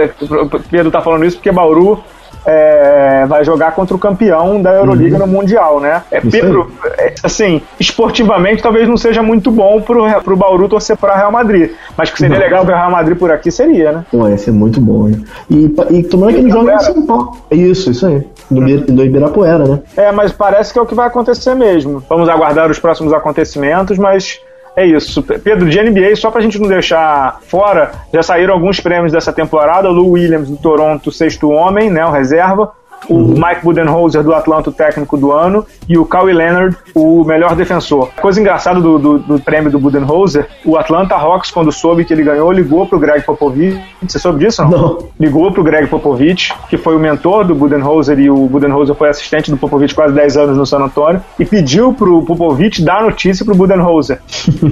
Pedro 0.69 0.91
tá 0.91 1.01
falando 1.01 1.25
isso 1.25 1.37
porque 1.37 1.51
Bauru 1.51 1.99
é, 2.45 3.25
vai 3.27 3.43
jogar 3.43 3.73
contra 3.73 3.95
o 3.95 3.99
campeão 3.99 4.61
da 4.61 4.73
Euroliga 4.73 5.17
uhum. 5.17 5.25
no 5.25 5.27
Mundial, 5.27 5.79
né? 5.79 6.01
É, 6.11 6.21
Pedro, 6.21 6.71
é, 6.97 7.13
assim, 7.23 7.61
esportivamente 7.79 8.61
talvez 8.61 8.87
não 8.87 8.97
seja 8.97 9.21
muito 9.21 9.51
bom 9.51 9.81
pro, 9.81 10.05
pro 10.21 10.37
Bauru 10.37 10.69
torcer 10.69 10.97
para 10.97 11.15
Real 11.15 11.31
Madrid, 11.31 11.71
mas 11.97 12.09
que 12.09 12.17
seria 12.17 12.37
não. 12.37 12.43
legal 12.43 12.65
ver 12.65 12.73
o 12.73 12.75
Real 12.75 12.91
Madrid 12.91 13.17
por 13.17 13.31
aqui 13.31 13.51
seria, 13.51 13.91
né? 13.91 14.05
Pô, 14.11 14.27
ia 14.27 14.37
ser 14.37 14.51
muito 14.51 14.79
bom, 14.79 15.07
né? 15.07 15.21
E, 15.49 15.73
e 15.91 16.03
tomando 16.03 16.29
aquele 16.29 16.49
jogo 16.49 16.69
em 16.69 16.79
São 16.79 17.05
Paulo. 17.05 17.37
Isso, 17.51 17.91
isso 17.91 18.05
aí. 18.05 18.25
Do, 18.49 18.61
do 18.93 19.05
Ibirapuera, 19.05 19.65
né? 19.65 19.79
É, 19.95 20.11
mas 20.11 20.31
parece 20.31 20.73
que 20.73 20.79
é 20.79 20.81
o 20.81 20.85
que 20.85 20.95
vai 20.95 21.07
acontecer 21.07 21.53
mesmo. 21.55 22.03
Vamos 22.09 22.29
aguardar 22.29 22.71
os 22.71 22.79
próximos 22.79 23.13
acontecimentos, 23.13 23.97
mas 23.97 24.39
é 24.79 24.85
isso. 24.85 25.21
Pedro, 25.21 25.69
de 25.69 25.81
NBA, 25.81 26.15
só 26.15 26.31
pra 26.31 26.41
gente 26.41 26.59
não 26.59 26.67
deixar 26.67 27.39
fora, 27.47 27.91
já 28.13 28.23
saíram 28.23 28.53
alguns 28.53 28.79
prêmios 28.79 29.11
dessa 29.11 29.33
temporada. 29.33 29.89
O 29.89 29.93
Lou 29.93 30.11
Williams 30.11 30.49
do 30.49 30.57
Toronto, 30.57 31.11
sexto 31.11 31.49
homem, 31.49 31.89
né? 31.89 32.05
O 32.05 32.11
reserva 32.11 32.71
o 33.07 33.15
uhum. 33.15 33.33
Mike 33.35 33.63
Budenholzer 33.63 34.23
do 34.23 34.33
Atlanta, 34.33 34.69
o 34.69 34.73
técnico 34.73 35.17
do 35.17 35.31
ano, 35.31 35.65
e 35.87 35.97
o 35.97 36.05
Kawhi 36.05 36.33
Leonard, 36.33 36.75
o 36.93 37.23
melhor 37.23 37.55
defensor. 37.55 38.09
Coisa 38.21 38.39
engraçada 38.39 38.79
do, 38.79 38.99
do, 38.99 39.19
do 39.19 39.39
prêmio 39.39 39.71
do 39.71 39.79
Budenholzer, 39.79 40.47
o 40.65 40.77
Atlanta 40.77 41.15
Hawks, 41.15 41.51
quando 41.51 41.71
soube 41.71 42.05
que 42.05 42.13
ele 42.13 42.23
ganhou, 42.23 42.51
ligou 42.51 42.85
pro 42.85 42.99
Greg 42.99 43.23
Popovich. 43.23 43.79
Você 44.01 44.19
soube 44.19 44.39
disso 44.39 44.63
não? 44.63 44.69
Não. 44.69 45.09
Ligou 45.19 45.51
pro 45.51 45.63
Greg 45.63 45.87
Popovich, 45.87 46.53
que 46.69 46.77
foi 46.77 46.95
o 46.95 46.99
mentor 46.99 47.45
do 47.45 47.55
Budenholzer, 47.55 48.19
e 48.19 48.29
o 48.29 48.47
Budenholzer 48.47 48.95
foi 48.95 49.09
assistente 49.09 49.51
do 49.51 49.57
Popovich 49.57 49.93
quase 49.93 50.13
10 50.13 50.37
anos 50.37 50.57
no 50.57 50.65
San 50.65 50.79
Antonio, 50.79 51.21
e 51.37 51.45
pediu 51.45 51.93
pro 51.93 52.23
Popovich 52.23 52.83
dar 52.83 53.01
notícia 53.01 53.45
pro 53.45 53.55
Budenholzer. 53.55 54.19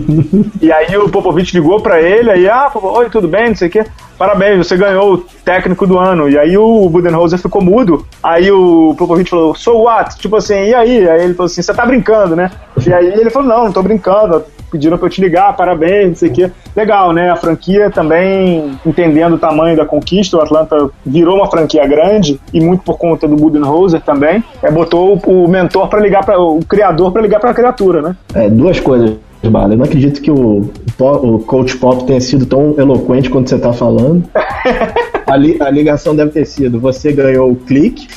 e 0.62 0.72
aí 0.72 0.98
o 0.98 1.10
Popovich 1.10 1.54
ligou 1.54 1.82
para 1.82 2.02
ele, 2.02 2.30
aí, 2.30 2.50
ah, 2.50 2.72
oi, 2.74 3.10
tudo 3.10 3.28
bem, 3.28 3.50
não 3.50 3.56
sei 3.56 3.68
o 3.68 3.72
quê 3.72 3.86
parabéns, 4.18 4.66
você 4.66 4.76
ganhou 4.76 5.14
o 5.14 5.18
técnico 5.18 5.86
do 5.86 5.98
ano. 5.98 6.30
E 6.30 6.38
aí 6.38 6.58
o 6.58 6.90
Budenholzer 6.90 7.40
ficou 7.40 7.62
mudo. 7.62 8.06
Aí 8.22 8.52
o 8.52 8.96
Popovich 8.98 9.30
falou, 9.30 9.56
so 9.56 9.84
what? 9.84 10.18
Tipo 10.18 10.38
assim, 10.38 10.66
e 10.66 10.74
aí? 10.74 11.10
Aí 11.10 11.24
ele 11.24 11.34
falou 11.34 11.48
assim, 11.48 11.62
você 11.62 11.74
tá 11.74 11.86
brincando, 11.86 12.36
né? 12.36 12.52
E 12.86 12.94
aí 12.94 13.08
ele 13.08 13.30
falou, 13.30 13.48
não, 13.48 13.64
não 13.66 13.72
tô 13.72 13.82
brincando. 13.82 14.44
Pediram 14.70 14.98
pra 14.98 15.06
eu 15.08 15.10
te 15.10 15.22
ligar, 15.22 15.56
parabéns, 15.56 16.08
não 16.10 16.16
sei 16.16 16.30
o 16.30 16.34
quê. 16.34 16.52
Legal, 16.76 17.14
né? 17.14 17.30
A 17.30 17.38
franquia 17.38 17.90
também 17.90 18.78
entendendo 18.86 19.36
o 19.36 19.40
tamanho 19.40 19.78
da 19.78 19.86
conquista. 19.86 20.36
O 20.36 20.42
Atlanta 20.42 20.90
virou 21.06 21.38
uma 21.38 21.50
franquia 21.50 21.88
grande 21.88 22.38
e 22.54 22.60
muito 22.60 22.84
por 22.84 22.98
conta 22.98 23.28
do 23.28 23.38
Budenholzer 23.38 24.02
também. 24.02 24.44
É, 24.62 24.70
botou 24.70 25.18
o 25.26 25.48
mentor 25.48 25.88
para 25.88 26.02
ligar 26.02 26.26
para 26.26 26.38
o 26.38 26.60
criador 26.66 27.14
para 27.14 27.22
ligar 27.22 27.40
para 27.40 27.52
a 27.52 27.54
criatura, 27.54 28.02
né? 28.02 28.16
É, 28.34 28.50
duas 28.50 28.80
coisas 28.80 29.16
Eu 29.48 29.78
não 29.78 29.86
acredito 29.86 30.22
que 30.22 30.32
o, 30.32 30.70
o 31.00 31.40
Coach 31.40 31.78
Pop 31.78 32.06
tenha 32.06 32.22
sido 32.22 32.46
tão 32.46 32.76
eloquente 32.78 33.30
quanto 33.30 33.50
você 33.50 33.56
está 33.56 33.74
falando. 33.74 34.24
A, 35.28 35.36
li, 35.36 35.58
a, 35.60 35.70
ligação 35.70 36.16
deve 36.16 36.32
ter 36.32 36.46
sido: 36.46 36.80
você 36.80 37.12
ganhou 37.12 37.52
o 37.52 37.56
clique. 37.58 38.08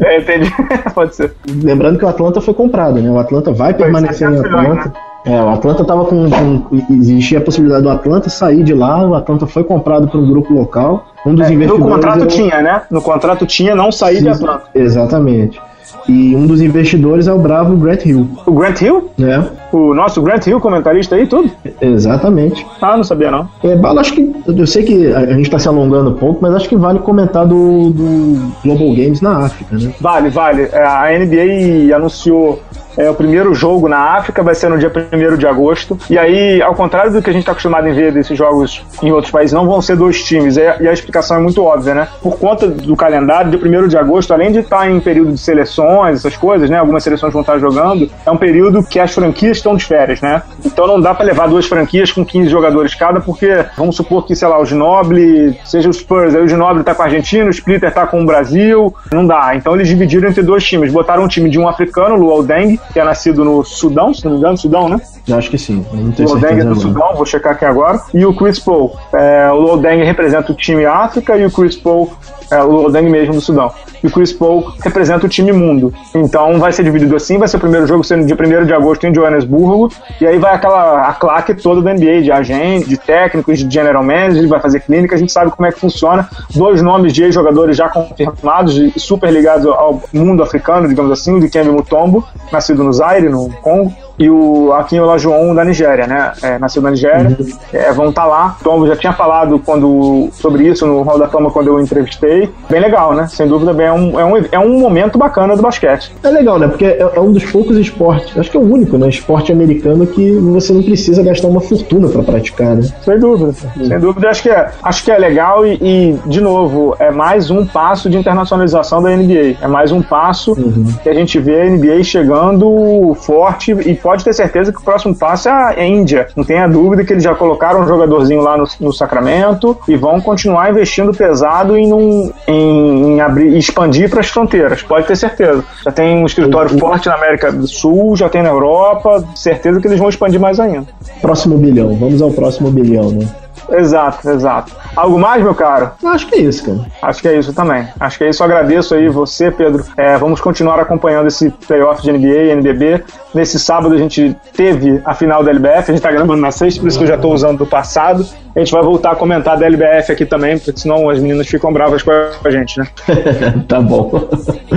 É, 0.00 0.18
entendi. 0.18 0.50
Pode 0.94 1.14
ser. 1.14 1.34
Lembrando 1.46 1.98
que 1.98 2.04
o 2.06 2.08
Atlanta 2.08 2.40
foi 2.40 2.54
comprado, 2.54 2.98
né? 2.98 3.10
O 3.10 3.18
Atlanta 3.18 3.52
vai 3.52 3.74
permanecer 3.74 4.26
em 4.26 4.38
Atlanta. 4.38 4.86
Né? 4.86 4.92
É, 5.26 5.42
o 5.42 5.48
Atlanta 5.48 5.84
tava 5.84 6.04
com, 6.06 6.30
com, 6.30 6.76
Existia 6.88 7.38
a 7.38 7.40
possibilidade 7.42 7.82
do 7.82 7.90
Atlanta 7.90 8.30
sair 8.30 8.62
de 8.62 8.72
lá, 8.72 9.06
o 9.06 9.14
Atlanta 9.14 9.46
foi 9.46 9.64
comprado 9.64 10.08
por 10.08 10.18
um 10.18 10.28
grupo 10.28 10.54
local. 10.54 11.08
Um 11.26 11.34
dos 11.34 11.46
é, 11.46 11.52
investidores. 11.52 11.84
No 11.84 11.90
contrato 11.90 12.26
tinha, 12.26 12.62
né? 12.62 12.82
No 12.90 13.02
contrato 13.02 13.46
tinha 13.46 13.74
não 13.74 13.92
sair 13.92 14.18
Sim, 14.18 14.22
de 14.22 14.28
Atlanta. 14.30 14.62
Exatamente. 14.74 15.60
E 16.08 16.34
um 16.36 16.46
dos 16.46 16.62
investidores 16.62 17.26
é 17.26 17.32
o 17.32 17.38
bravo 17.38 17.76
Grant 17.76 18.06
Hill. 18.06 18.28
O 18.46 18.52
Grant 18.52 18.80
Hill? 18.80 19.10
É. 19.20 19.42
O 19.72 19.94
nosso 19.94 20.22
Grant 20.22 20.46
Hill, 20.46 20.60
comentarista 20.60 21.16
aí, 21.16 21.26
tudo? 21.26 21.50
Exatamente. 21.80 22.66
Ah, 22.80 22.96
não 22.96 23.04
sabia 23.04 23.30
não. 23.30 23.48
É, 23.62 23.76
Bala, 23.76 24.00
acho 24.00 24.12
que. 24.12 24.34
Eu 24.46 24.66
sei 24.66 24.84
que 24.84 25.12
a 25.12 25.32
gente 25.32 25.42
está 25.42 25.58
se 25.58 25.68
alongando 25.68 26.10
um 26.10 26.14
pouco, 26.14 26.38
mas 26.40 26.54
acho 26.54 26.68
que 26.68 26.76
vale 26.76 26.98
comentar 27.00 27.46
do, 27.46 27.90
do 27.90 28.52
Global 28.64 28.94
Games 28.94 29.20
na 29.20 29.46
África, 29.46 29.76
né? 29.76 29.92
Vale, 30.00 30.30
vale. 30.30 30.68
É, 30.72 30.82
a 30.82 31.06
NBA 31.18 31.94
anunciou 31.94 32.60
é, 32.96 33.10
o 33.10 33.14
primeiro 33.14 33.54
jogo 33.54 33.88
na 33.88 33.98
África 34.16 34.42
vai 34.42 34.54
ser 34.54 34.70
no 34.70 34.78
dia 34.78 34.90
1 34.90 35.36
de 35.36 35.46
agosto. 35.46 35.98
E 36.08 36.18
aí, 36.18 36.62
ao 36.62 36.74
contrário 36.74 37.12
do 37.12 37.20
que 37.20 37.28
a 37.28 37.32
gente 37.32 37.42
está 37.42 37.52
acostumado 37.52 37.86
em 37.86 37.92
ver 37.92 38.12
desses 38.12 38.36
jogos 38.36 38.82
em 39.02 39.12
outros 39.12 39.30
países, 39.30 39.52
não 39.52 39.66
vão 39.66 39.82
ser 39.82 39.96
dois 39.96 40.24
times. 40.24 40.56
E 40.56 40.66
a, 40.66 40.92
explicação 40.92 41.36
é 41.36 41.40
muito 41.40 41.62
óbvia, 41.62 41.94
né? 41.94 42.08
Por 42.22 42.38
conta 42.38 42.66
do 42.66 42.96
calendário, 42.96 43.50
dia 43.50 43.80
1 43.82 43.88
de 43.88 43.98
agosto, 43.98 44.32
além 44.32 44.50
de 44.50 44.60
estar 44.60 44.78
tá 44.78 44.90
em 44.90 44.98
período 44.98 45.32
de 45.32 45.38
seleções, 45.38 46.16
essas 46.16 46.36
coisas, 46.36 46.70
né? 46.70 46.78
Algumas 46.78 47.04
seleções 47.04 47.32
vão 47.32 47.42
estar 47.42 47.58
jogando, 47.58 48.10
é 48.24 48.30
um 48.30 48.36
período 48.36 48.82
que 48.82 48.98
as 48.98 49.12
franquias 49.12 49.55
estão 49.58 49.76
de 49.76 49.84
férias, 49.84 50.20
né? 50.20 50.42
Então 50.64 50.86
não 50.86 51.00
dá 51.00 51.14
para 51.14 51.26
levar 51.26 51.48
duas 51.48 51.66
franquias 51.66 52.12
com 52.12 52.24
15 52.24 52.48
jogadores 52.48 52.94
cada, 52.94 53.20
porque 53.20 53.64
vamos 53.76 53.96
supor 53.96 54.26
que, 54.26 54.34
sei 54.34 54.48
lá, 54.48 54.60
o 54.60 54.64
Ginoble 54.64 55.58
seja 55.64 55.88
o 55.88 55.92
Spurs, 55.92 56.34
aí 56.34 56.42
o 56.42 56.48
Ginoble 56.48 56.82
tá 56.82 56.94
com 56.94 57.02
a 57.02 57.06
Argentina, 57.06 57.46
o 57.46 57.50
Splitter 57.50 57.92
tá 57.92 58.06
com 58.06 58.22
o 58.22 58.26
Brasil, 58.26 58.94
não 59.12 59.26
dá. 59.26 59.54
Então 59.54 59.74
eles 59.74 59.88
dividiram 59.88 60.28
entre 60.28 60.42
dois 60.42 60.64
times, 60.64 60.92
botaram 60.92 61.24
um 61.24 61.28
time 61.28 61.50
de 61.50 61.58
um 61.58 61.68
africano, 61.68 62.16
Luol 62.16 62.42
Deng, 62.42 62.78
que 62.92 63.00
é 63.00 63.04
nascido 63.04 63.44
no 63.44 63.64
Sudão, 63.64 64.12
se 64.12 64.24
não 64.24 64.32
me 64.32 64.38
engano, 64.38 64.56
Sudão, 64.56 64.88
né? 64.88 65.00
Eu 65.28 65.36
acho 65.36 65.50
que 65.50 65.58
sim. 65.58 65.84
o 65.92 66.22
Lodeng 66.22 66.60
é 66.60 66.64
do 66.64 66.76
Sudão, 66.76 67.14
vou 67.14 67.26
checar 67.26 67.52
aqui 67.52 67.64
agora. 67.64 68.00
E 68.14 68.24
o 68.24 68.34
Chris 68.34 68.58
Paul. 68.58 68.96
É, 69.12 69.50
o 69.50 69.56
Lodeng 69.56 70.04
representa 70.04 70.52
o 70.52 70.54
time 70.54 70.84
África 70.84 71.36
e 71.36 71.44
o 71.44 71.50
Chris 71.50 71.76
Paul 71.76 72.12
é, 72.50 72.62
o 72.62 72.70
Lodang 72.70 73.08
mesmo 73.08 73.34
do 73.34 73.40
Sudão. 73.40 73.72
E 74.02 74.06
o 74.06 74.10
Chris 74.10 74.32
Paul 74.32 74.72
representa 74.82 75.26
o 75.26 75.28
time 75.28 75.52
mundo. 75.52 75.92
Então 76.14 76.58
vai 76.58 76.72
ser 76.72 76.84
dividido 76.84 77.16
assim, 77.16 77.38
vai 77.38 77.48
ser 77.48 77.56
o 77.56 77.60
primeiro 77.60 77.86
jogo 77.86 78.04
sendo 78.04 78.26
dia 78.26 78.36
1 78.36 78.66
de 78.66 78.72
agosto 78.72 79.04
em 79.06 79.12
Johannesburgo, 79.12 79.90
e 80.20 80.26
aí 80.26 80.38
vai 80.38 80.54
aquela 80.54 81.08
a 81.08 81.14
claque 81.14 81.54
toda 81.54 81.82
da 81.82 81.92
NBA, 81.92 82.22
de 82.22 82.30
agente, 82.30 82.88
de 82.88 82.96
técnicos, 82.96 83.58
de 83.58 83.72
general 83.72 84.02
manager, 84.02 84.48
vai 84.48 84.60
fazer 84.60 84.80
clínica, 84.80 85.16
a 85.16 85.18
gente 85.18 85.32
sabe 85.32 85.50
como 85.50 85.66
é 85.66 85.72
que 85.72 85.80
funciona. 85.80 86.28
Dois 86.54 86.82
nomes 86.82 87.12
de 87.12 87.24
ex-jogadores 87.24 87.76
já 87.76 87.88
confirmados 87.88 88.78
super 88.96 89.32
ligados 89.32 89.66
ao 89.66 90.02
mundo 90.12 90.42
africano, 90.42 90.88
digamos 90.88 91.10
assim, 91.10 91.34
o 91.34 91.40
de 91.40 91.48
Kembe 91.48 91.70
Mutombo, 91.70 92.24
nascido 92.52 92.84
no 92.84 92.92
Zaire, 92.92 93.28
no 93.28 93.50
Congo, 93.62 93.92
e 94.18 94.30
o 94.30 94.72
Akin 94.72 95.00
Olajuwon 95.00 95.54
da 95.54 95.64
Nigéria, 95.64 96.06
né? 96.06 96.32
É, 96.42 96.58
nasceu 96.58 96.80
na 96.80 96.90
Nigéria, 96.90 97.36
uhum. 97.38 97.46
é, 97.72 97.92
vão 97.92 98.08
estar 98.08 98.22
tá 98.22 98.26
lá. 98.26 98.56
Tom 98.62 98.86
já 98.86 98.96
tinha 98.96 99.12
falado 99.12 99.58
quando, 99.58 100.28
sobre 100.32 100.66
isso 100.66 100.86
no 100.86 101.02
Hall 101.02 101.18
da 101.18 101.28
Fama 101.28 101.50
quando 101.50 101.68
eu 101.68 101.80
entrevistei. 101.80 102.50
Bem 102.70 102.80
legal, 102.80 103.14
né? 103.14 103.26
Sem 103.28 103.46
dúvida, 103.46 103.72
bem, 103.72 103.86
é, 103.86 103.92
um, 103.92 104.20
é, 104.20 104.24
um, 104.24 104.44
é 104.52 104.58
um 104.58 104.78
momento 104.78 105.18
bacana 105.18 105.54
do 105.56 105.62
basquete. 105.62 106.14
É 106.22 106.28
legal, 106.28 106.58
né? 106.58 106.68
Porque 106.68 106.84
é, 106.84 107.10
é 107.14 107.20
um 107.20 107.32
dos 107.32 107.44
poucos 107.44 107.76
esportes, 107.76 108.36
acho 108.38 108.50
que 108.50 108.56
é 108.56 108.60
o 108.60 108.62
único, 108.62 108.96
né? 108.96 109.08
Esporte 109.08 109.52
americano 109.52 110.06
que 110.06 110.32
você 110.32 110.72
não 110.72 110.82
precisa 110.82 111.22
gastar 111.22 111.48
uma 111.48 111.60
fortuna 111.60 112.08
para 112.08 112.22
praticar, 112.22 112.74
né? 112.74 112.82
Sem 113.04 113.18
dúvida, 113.18 113.54
uhum. 113.76 113.86
sem 113.86 113.98
dúvida. 113.98 114.28
Acho 114.30 114.42
que 114.42 114.50
é, 114.50 114.70
acho 114.82 115.04
que 115.04 115.10
é 115.10 115.18
legal 115.18 115.66
e, 115.66 115.78
e, 115.80 116.18
de 116.26 116.40
novo, 116.40 116.96
é 116.98 117.10
mais 117.10 117.50
um 117.50 117.66
passo 117.66 118.08
de 118.08 118.16
internacionalização 118.16 119.02
da 119.02 119.10
NBA. 119.10 119.56
É 119.60 119.68
mais 119.68 119.92
um 119.92 120.00
passo 120.00 120.52
uhum. 120.52 120.86
que 121.02 121.08
a 121.08 121.14
gente 121.14 121.38
vê 121.38 121.62
a 121.62 121.70
NBA 121.70 122.02
chegando 122.02 123.14
forte 123.20 123.72
e 123.72 123.94
pode 124.06 124.22
ter 124.22 124.32
certeza 124.32 124.72
que 124.72 124.78
o 124.78 124.84
próximo 124.84 125.16
passo 125.16 125.48
é 125.48 125.52
a 125.52 125.84
Índia. 125.84 126.28
Não 126.36 126.44
tenha 126.44 126.68
dúvida 126.68 127.04
que 127.04 127.12
eles 127.12 127.24
já 127.24 127.34
colocaram 127.34 127.80
um 127.80 127.88
jogadorzinho 127.88 128.40
lá 128.40 128.56
no, 128.56 128.64
no 128.78 128.92
Sacramento 128.92 129.76
e 129.88 129.96
vão 129.96 130.20
continuar 130.20 130.70
investindo 130.70 131.12
pesado 131.12 131.76
em, 131.76 131.92
um, 131.92 132.32
em, 132.46 133.14
em 133.14 133.20
abrir, 133.20 133.56
expandir 133.56 134.08
para 134.08 134.20
as 134.20 134.28
fronteiras. 134.28 134.80
Pode 134.80 135.08
ter 135.08 135.16
certeza. 135.16 135.64
Já 135.84 135.90
tem 135.90 136.18
um 136.18 136.24
escritório 136.24 136.70
uhum. 136.70 136.78
forte 136.78 137.08
na 137.08 137.16
América 137.16 137.50
do 137.50 137.66
Sul, 137.66 138.14
já 138.16 138.28
tem 138.28 138.44
na 138.44 138.50
Europa. 138.50 139.24
Certeza 139.34 139.80
que 139.80 139.88
eles 139.88 139.98
vão 139.98 140.08
expandir 140.08 140.38
mais 140.38 140.60
ainda. 140.60 140.86
Próximo 141.20 141.58
bilhão. 141.58 141.96
Vamos 141.96 142.22
ao 142.22 142.30
próximo 142.30 142.70
bilhão, 142.70 143.10
né? 143.10 143.26
Exato, 143.70 144.28
exato. 144.30 144.72
Algo 144.94 145.18
mais, 145.18 145.42
meu 145.42 145.54
caro? 145.54 145.90
Acho 146.04 146.26
que 146.26 146.36
é 146.36 146.38
isso, 146.40 146.64
cara. 146.64 146.88
Acho 147.02 147.20
que 147.20 147.28
é 147.28 147.38
isso 147.38 147.52
também. 147.52 147.86
Acho 147.98 148.18
que 148.18 148.24
é 148.24 148.30
isso. 148.30 148.42
Eu 148.42 148.46
agradeço 148.46 148.94
aí 148.94 149.08
você, 149.08 149.50
Pedro. 149.50 149.84
É, 149.96 150.16
vamos 150.16 150.40
continuar 150.40 150.78
acompanhando 150.80 151.26
esse 151.26 151.50
playoff 151.50 152.02
de 152.02 152.12
NBA 152.12 152.26
e 152.26 152.50
NBB. 152.50 153.04
Nesse 153.34 153.58
sábado 153.58 153.94
a 153.94 153.98
gente 153.98 154.34
teve 154.54 155.00
a 155.04 155.14
final 155.14 155.44
da 155.44 155.50
LBF, 155.50 155.90
a 155.90 155.94
gente 155.94 156.00
tá 156.00 156.10
gravando 156.10 156.40
na 156.40 156.50
sexta, 156.50 156.80
por 156.80 156.88
isso 156.88 156.96
que 156.96 157.04
eu 157.04 157.08
já 157.08 157.18
tô 157.18 157.30
usando 157.32 157.58
do 157.58 157.66
passado. 157.66 158.26
A 158.54 158.58
gente 158.60 158.72
vai 158.72 158.82
voltar 158.82 159.10
a 159.10 159.14
comentar 159.14 159.58
da 159.58 159.66
LBF 159.66 160.12
aqui 160.12 160.24
também, 160.24 160.58
porque 160.58 160.80
senão 160.80 161.10
as 161.10 161.18
meninas 161.18 161.46
ficam 161.46 161.70
bravas 161.70 162.02
com 162.02 162.10
a 162.10 162.50
gente, 162.50 162.78
né? 162.78 162.86
tá 163.68 163.80
bom. 163.80 164.10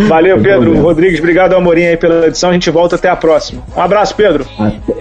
Valeu, 0.09 0.41
Pedro. 0.41 0.77
Rodrigues, 0.81 1.19
obrigado, 1.19 1.53
Amorim, 1.53 1.85
aí 1.85 1.95
pela 1.95 2.27
edição. 2.27 2.49
A 2.49 2.53
gente 2.53 2.69
volta 2.69 2.97
até 2.97 3.07
a 3.07 3.15
próxima. 3.15 3.63
Um 3.75 3.81
abraço, 3.81 4.13
Pedro. 4.15 4.45
Até. 4.59 4.98